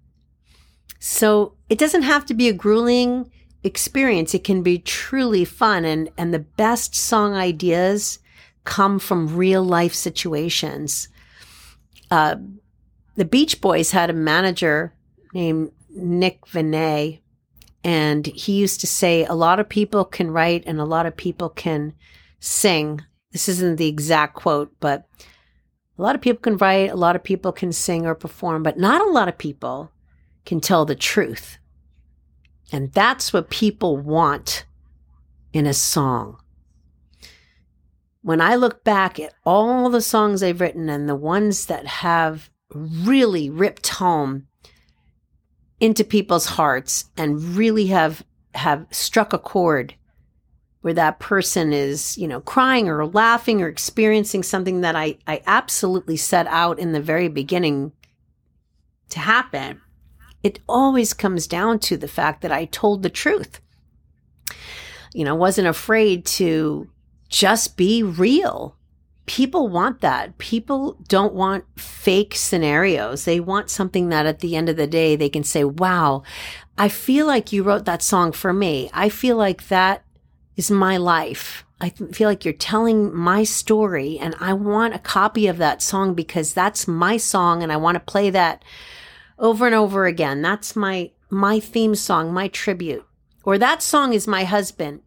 So 0.97 1.55
it 1.67 1.77
doesn't 1.77 2.03
have 2.03 2.25
to 2.27 2.33
be 2.33 2.47
a 2.47 2.53
grueling 2.53 3.29
experience. 3.63 4.33
It 4.33 4.43
can 4.43 4.61
be 4.61 4.79
truly 4.79 5.45
fun. 5.45 5.85
And, 5.85 6.09
and 6.17 6.33
the 6.33 6.39
best 6.39 6.95
song 6.95 7.33
ideas 7.33 8.19
come 8.63 8.99
from 8.99 9.35
real 9.35 9.63
life 9.63 9.93
situations. 9.93 11.07
Uh, 12.11 12.35
the 13.15 13.25
Beach 13.25 13.61
Boys 13.61 13.91
had 13.91 14.09
a 14.09 14.13
manager 14.13 14.93
named 15.33 15.71
Nick 15.89 16.45
Venet, 16.45 17.19
and 17.83 18.25
he 18.25 18.53
used 18.53 18.79
to 18.81 18.87
say, 18.87 19.25
A 19.25 19.33
lot 19.33 19.59
of 19.59 19.69
people 19.69 20.05
can 20.05 20.31
write 20.31 20.63
and 20.65 20.79
a 20.79 20.85
lot 20.85 21.05
of 21.05 21.17
people 21.17 21.49
can 21.49 21.93
sing. 22.39 23.01
This 23.31 23.49
isn't 23.49 23.77
the 23.77 23.87
exact 23.87 24.35
quote, 24.35 24.73
but 24.79 25.07
a 25.97 26.01
lot 26.01 26.15
of 26.15 26.21
people 26.21 26.41
can 26.41 26.57
write, 26.57 26.91
a 26.91 26.95
lot 26.95 27.15
of 27.15 27.23
people 27.23 27.51
can 27.51 27.71
sing 27.71 28.05
or 28.05 28.15
perform, 28.15 28.63
but 28.63 28.77
not 28.77 29.01
a 29.01 29.11
lot 29.11 29.27
of 29.27 29.37
people 29.37 29.91
can 30.45 30.59
tell 30.59 30.85
the 30.85 30.95
truth. 30.95 31.57
And 32.73 32.91
that's 32.91 33.31
what 33.31 33.51
people 33.51 33.97
want 33.97 34.65
in 35.53 35.67
a 35.67 35.75
song. 35.75 36.39
When 38.23 38.41
I 38.41 38.55
look 38.55 38.83
back 38.83 39.19
at 39.19 39.35
all 39.45 39.91
the 39.91 40.01
songs 40.01 40.41
I've 40.41 40.59
written 40.59 40.89
and 40.89 41.07
the 41.07 41.15
ones 41.15 41.67
that 41.67 41.85
have 41.85 42.49
really 42.73 43.47
ripped 43.47 43.87
home 43.89 44.47
into 45.79 46.03
people's 46.03 46.47
hearts 46.47 47.05
and 47.15 47.55
really 47.55 47.87
have 47.87 48.25
have 48.55 48.87
struck 48.89 49.33
a 49.33 49.39
chord 49.39 49.93
where 50.81 50.93
that 50.93 51.19
person 51.19 51.73
is, 51.73 52.17
you 52.17 52.27
know, 52.27 52.41
crying 52.41 52.89
or 52.89 53.05
laughing 53.05 53.61
or 53.61 53.67
experiencing 53.67 54.41
something 54.41 54.81
that 54.81 54.95
I, 54.95 55.17
I 55.27 55.41
absolutely 55.45 56.17
set 56.17 56.47
out 56.47 56.79
in 56.79 56.91
the 56.91 57.01
very 57.01 57.27
beginning 57.27 57.91
to 59.09 59.19
happen 59.19 59.81
it 60.43 60.59
always 60.67 61.13
comes 61.13 61.47
down 61.47 61.79
to 61.79 61.97
the 61.97 62.07
fact 62.07 62.41
that 62.41 62.51
I 62.51 62.65
told 62.65 63.01
the 63.01 63.09
truth. 63.09 63.61
You 65.13 65.23
know, 65.23 65.35
wasn't 65.35 65.67
afraid 65.67 66.25
to 66.25 66.89
just 67.29 67.77
be 67.77 68.03
real. 68.03 68.75
People 69.25 69.69
want 69.69 70.01
that. 70.01 70.37
People 70.37 70.97
don't 71.07 71.33
want 71.33 71.63
fake 71.77 72.35
scenarios. 72.35 73.23
They 73.23 73.39
want 73.39 73.69
something 73.69 74.09
that 74.09 74.25
at 74.25 74.39
the 74.39 74.55
end 74.55 74.67
of 74.67 74.75
the 74.75 74.87
day 74.87 75.15
they 75.15 75.29
can 75.29 75.43
say, 75.43 75.63
wow, 75.63 76.23
I 76.77 76.89
feel 76.89 77.25
like 77.25 77.53
you 77.53 77.63
wrote 77.63 77.85
that 77.85 78.01
song 78.01 78.33
for 78.33 78.51
me. 78.51 78.89
I 78.93 79.07
feel 79.07 79.37
like 79.37 79.69
that 79.69 80.03
is 80.57 80.69
my 80.69 80.97
life. 80.97 81.65
I 81.79 81.89
feel 81.89 82.27
like 82.27 82.43
you're 82.43 82.53
telling 82.53 83.13
my 83.15 83.43
story 83.43 84.17
and 84.19 84.35
I 84.39 84.53
want 84.53 84.95
a 84.95 84.99
copy 84.99 85.47
of 85.47 85.57
that 85.57 85.81
song 85.81 86.13
because 86.13 86.53
that's 86.53 86.87
my 86.87 87.17
song 87.17 87.61
and 87.63 87.71
I 87.71 87.77
want 87.77 87.95
to 87.95 87.99
play 87.99 88.29
that 88.29 88.63
over 89.39 89.65
and 89.65 89.75
over 89.75 90.05
again. 90.05 90.41
That's 90.41 90.75
my 90.75 91.11
my 91.29 91.59
theme 91.59 91.95
song, 91.95 92.33
my 92.33 92.47
tribute. 92.47 93.05
Or 93.43 93.57
that 93.57 93.81
song 93.81 94.13
is 94.13 94.27
my 94.27 94.43
husband. 94.43 95.01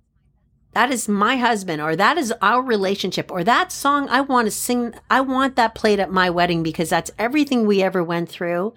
That 0.73 0.91
is 0.91 1.09
my 1.09 1.37
husband 1.37 1.81
or 1.81 1.97
that 1.97 2.19
is 2.19 2.35
our 2.43 2.61
relationship 2.61 3.33
or 3.33 3.43
that 3.45 3.73
song 3.73 4.11
I 4.11 4.21
want 4.21 4.47
to 4.47 4.51
sing 4.51 4.93
I 5.09 5.23
want 5.23 5.57
that 5.57 5.75
played 5.75 6.01
at 6.01 6.13
my 6.13 6.29
wedding 6.29 6.63
because 6.63 6.91
that's 6.91 7.11
everything 7.19 7.65
we 7.65 7.83
ever 7.83 8.05
went 8.05 8.29
through 8.29 8.75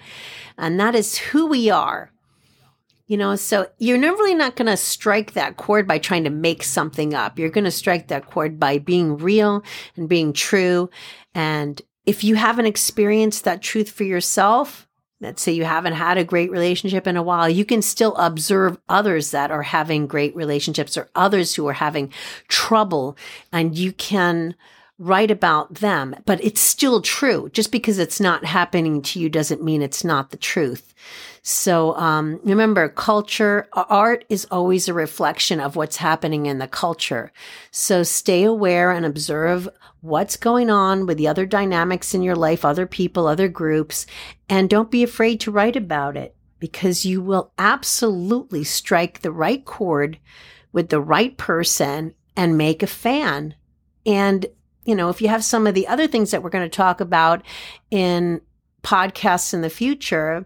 and 0.58 0.80
that 0.80 0.96
is 0.96 1.18
who 1.18 1.48
we 1.48 1.70
are. 1.70 2.14
You 3.08 3.18
know, 3.18 3.36
so 3.36 3.68
you're 3.80 3.98
never 3.98 4.16
really 4.16 4.36
not 4.36 4.56
going 4.56 4.68
to 4.68 4.78
strike 4.78 5.34
that 5.34 5.58
chord 5.58 5.88
by 5.88 5.98
trying 5.98 6.24
to 6.26 6.30
make 6.30 6.64
something 6.64 7.14
up. 7.14 7.38
You're 7.38 7.50
going 7.50 7.64
to 7.66 7.72
strike 7.72 8.08
that 8.08 8.28
chord 8.28 8.60
by 8.60 8.78
being 8.78 9.18
real 9.18 9.64
and 9.98 10.08
being 10.08 10.32
true. 10.32 10.90
And 11.36 11.82
if 12.06 12.24
you 12.24 12.36
haven't 12.36 12.68
experienced 12.68 13.44
that 13.44 13.62
truth 13.62 13.90
for 13.90 14.04
yourself, 14.04 14.88
let's 15.22 15.42
say 15.42 15.52
you 15.52 15.66
haven't 15.66 15.94
had 15.94 16.18
a 16.18 16.24
great 16.24 16.52
relationship 16.52 17.06
in 17.06 17.18
a 17.18 17.24
while, 17.24 17.50
you 17.50 17.66
can 17.66 17.82
still 17.82 18.16
observe 18.16 18.78
others 18.88 19.32
that 19.32 19.52
are 19.52 19.64
having 19.64 20.08
great 20.08 20.36
relationships 20.36 20.98
or 20.98 21.10
others 21.16 21.56
who 21.56 21.68
are 21.68 21.74
having 21.74 22.12
trouble. 22.48 23.18
And 23.52 23.78
you 23.78 23.92
can 23.92 24.56
write 25.00 25.32
about 25.32 25.76
them, 25.76 26.14
but 26.26 26.44
it's 26.44 26.60
still 26.60 27.02
true. 27.02 27.50
Just 27.54 27.72
because 27.72 27.98
it's 27.98 28.20
not 28.20 28.44
happening 28.44 29.02
to 29.02 29.20
you 29.20 29.30
doesn't 29.30 29.64
mean 29.64 29.82
it's 29.82 30.04
not 30.04 30.30
the 30.30 30.38
truth. 30.38 30.94
So 31.42 31.96
um, 31.96 32.40
remember, 32.44 32.90
culture, 32.90 33.70
art 33.74 34.26
is 34.28 34.46
always 34.52 34.90
a 34.90 34.94
reflection 34.94 35.62
of 35.62 35.78
what's 35.78 35.96
happening 35.96 36.46
in 36.46 36.60
the 36.60 36.68
culture. 36.68 37.32
So 37.72 38.04
stay 38.04 38.44
aware 38.44 38.92
and 38.92 39.06
observe 39.06 39.70
what's 40.02 40.36
going 40.36 40.70
on 40.70 41.06
with 41.06 41.18
the 41.18 41.30
other 41.30 41.46
dynamics 41.46 42.14
in 42.14 42.22
your 42.22 42.36
life, 42.36 42.66
other 42.66 42.86
people, 42.86 43.26
other 43.26 43.48
groups, 43.48 44.06
and 44.50 44.70
don't 44.70 44.92
be 44.92 45.02
afraid 45.02 45.40
to 45.42 45.52
write 45.52 45.78
about 45.78 46.18
it 46.18 46.36
because 46.60 47.06
you 47.06 47.22
will 47.22 47.54
absolutely 47.58 48.66
strike 48.66 49.22
the 49.22 49.32
right 49.32 49.64
chord 49.64 50.20
with 50.74 50.90
the 50.90 51.00
right 51.00 51.38
person 51.38 52.14
and 52.36 52.58
make 52.58 52.84
a 52.84 52.88
fan. 52.88 53.56
And, 54.06 54.46
you 54.86 54.96
know, 54.96 55.10
if 55.10 55.22
you 55.22 55.28
have 55.28 55.44
some 55.44 55.68
of 55.68 55.74
the 55.74 55.88
other 55.88 56.08
things 56.08 56.32
that 56.32 56.42
we're 56.44 56.50
going 56.50 56.70
to 56.70 56.76
talk 56.76 57.02
about 57.02 57.44
in 57.92 58.42
podcasts 58.84 59.54
in 59.54 59.62
the 59.62 59.70
future, 59.70 60.46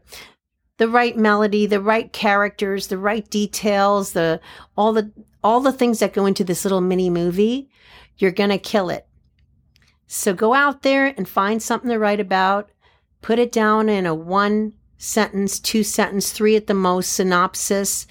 the 0.77 0.87
right 0.87 1.17
melody, 1.17 1.65
the 1.65 1.81
right 1.81 2.11
characters, 2.11 2.87
the 2.87 2.97
right 2.97 3.29
details, 3.29 4.13
the 4.13 4.39
all 4.75 4.93
the 4.93 5.11
all 5.43 5.59
the 5.59 5.71
things 5.71 5.99
that 5.99 6.13
go 6.13 6.25
into 6.25 6.43
this 6.43 6.65
little 6.65 6.81
mini 6.81 7.09
movie, 7.09 7.69
you're 8.17 8.31
going 8.31 8.49
to 8.49 8.57
kill 8.57 8.89
it. 8.89 9.07
So 10.07 10.33
go 10.33 10.53
out 10.53 10.83
there 10.83 11.07
and 11.17 11.27
find 11.27 11.61
something 11.61 11.89
to 11.89 11.99
write 11.99 12.19
about, 12.19 12.69
put 13.21 13.39
it 13.39 13.51
down 13.51 13.89
in 13.89 14.05
a 14.05 14.15
one 14.15 14.73
sentence, 14.97 15.59
two 15.59 15.83
sentence, 15.83 16.31
three 16.31 16.55
at 16.55 16.67
the 16.67 16.73
most 16.73 17.13
synopsis. 17.13 18.07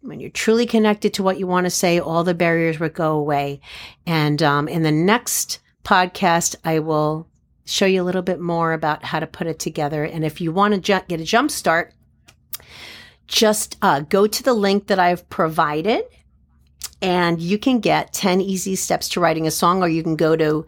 When 0.00 0.18
you're 0.18 0.30
truly 0.30 0.66
connected 0.66 1.14
to 1.14 1.22
what 1.22 1.38
you 1.38 1.46
want 1.46 1.66
to 1.66 1.70
say, 1.70 2.00
all 2.00 2.24
the 2.24 2.34
barriers 2.34 2.80
will 2.80 2.88
go 2.88 3.12
away. 3.12 3.60
And 4.06 4.42
um, 4.42 4.66
in 4.66 4.82
the 4.82 4.92
next 4.92 5.60
podcast, 5.84 6.56
I 6.64 6.78
will 6.78 7.28
show 7.64 7.86
you 7.86 8.02
a 8.02 8.04
little 8.04 8.22
bit 8.22 8.40
more 8.40 8.72
about 8.72 9.04
how 9.04 9.20
to 9.20 9.26
put 9.26 9.46
it 9.46 9.58
together. 9.58 10.04
And 10.04 10.24
if 10.24 10.40
you 10.40 10.50
want 10.52 10.72
to 10.74 10.80
ju- 10.80 11.04
get 11.08 11.20
a 11.20 11.24
jump 11.24 11.50
start, 11.50 11.92
just 13.26 13.76
uh, 13.82 14.00
go 14.00 14.26
to 14.26 14.42
the 14.42 14.54
link 14.54 14.86
that 14.88 14.98
I've 14.98 15.28
provided 15.30 16.04
and 17.00 17.40
you 17.40 17.56
can 17.58 17.78
get 17.80 18.12
10 18.12 18.40
easy 18.40 18.74
steps 18.76 19.08
to 19.10 19.20
writing 19.20 19.46
a 19.46 19.50
song, 19.50 19.82
or 19.82 19.88
you 19.88 20.04
can 20.04 20.16
go 20.16 20.36
to 20.36 20.64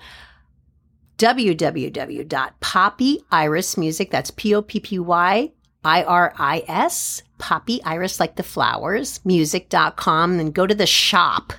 www.poppyirismusic, 1.18 4.10
that's 4.10 4.30
P 4.32 4.54
O 4.54 4.62
P 4.62 4.80
P 4.80 4.98
Y 4.98 5.52
I 5.84 6.02
R 6.02 6.34
I 6.36 6.64
S, 6.66 7.22
Poppy 7.38 7.80
Iris, 7.84 8.18
like 8.18 8.34
the 8.34 8.42
flowers, 8.42 9.20
music.com, 9.24 10.40
and 10.40 10.52
go 10.52 10.66
to 10.66 10.74
the 10.74 10.86
shop 10.86 11.52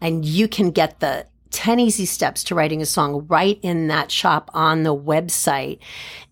and 0.00 0.24
you 0.24 0.46
can 0.46 0.70
get 0.70 1.00
the 1.00 1.26
10 1.50 1.80
easy 1.80 2.06
steps 2.06 2.44
to 2.44 2.54
writing 2.54 2.80
a 2.80 2.86
song 2.86 3.26
right 3.28 3.58
in 3.62 3.88
that 3.88 4.10
shop 4.10 4.50
on 4.54 4.82
the 4.82 4.94
website. 4.94 5.78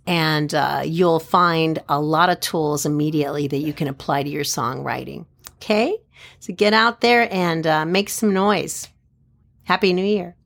And 0.06 0.54
uh, 0.54 0.82
you'll 0.84 1.20
find 1.20 1.82
a 1.88 2.00
lot 2.00 2.30
of 2.30 2.40
tools 2.40 2.86
immediately 2.86 3.48
that 3.48 3.58
you 3.58 3.72
can 3.72 3.88
apply 3.88 4.22
to 4.22 4.28
your 4.28 4.44
songwriting. 4.44 5.26
Okay? 5.56 5.98
So 6.40 6.54
get 6.54 6.72
out 6.72 7.00
there 7.00 7.28
and 7.32 7.66
uh, 7.66 7.84
make 7.84 8.08
some 8.08 8.32
noise. 8.32 8.88
Happy 9.64 9.92
New 9.92 10.04
Year. 10.04 10.37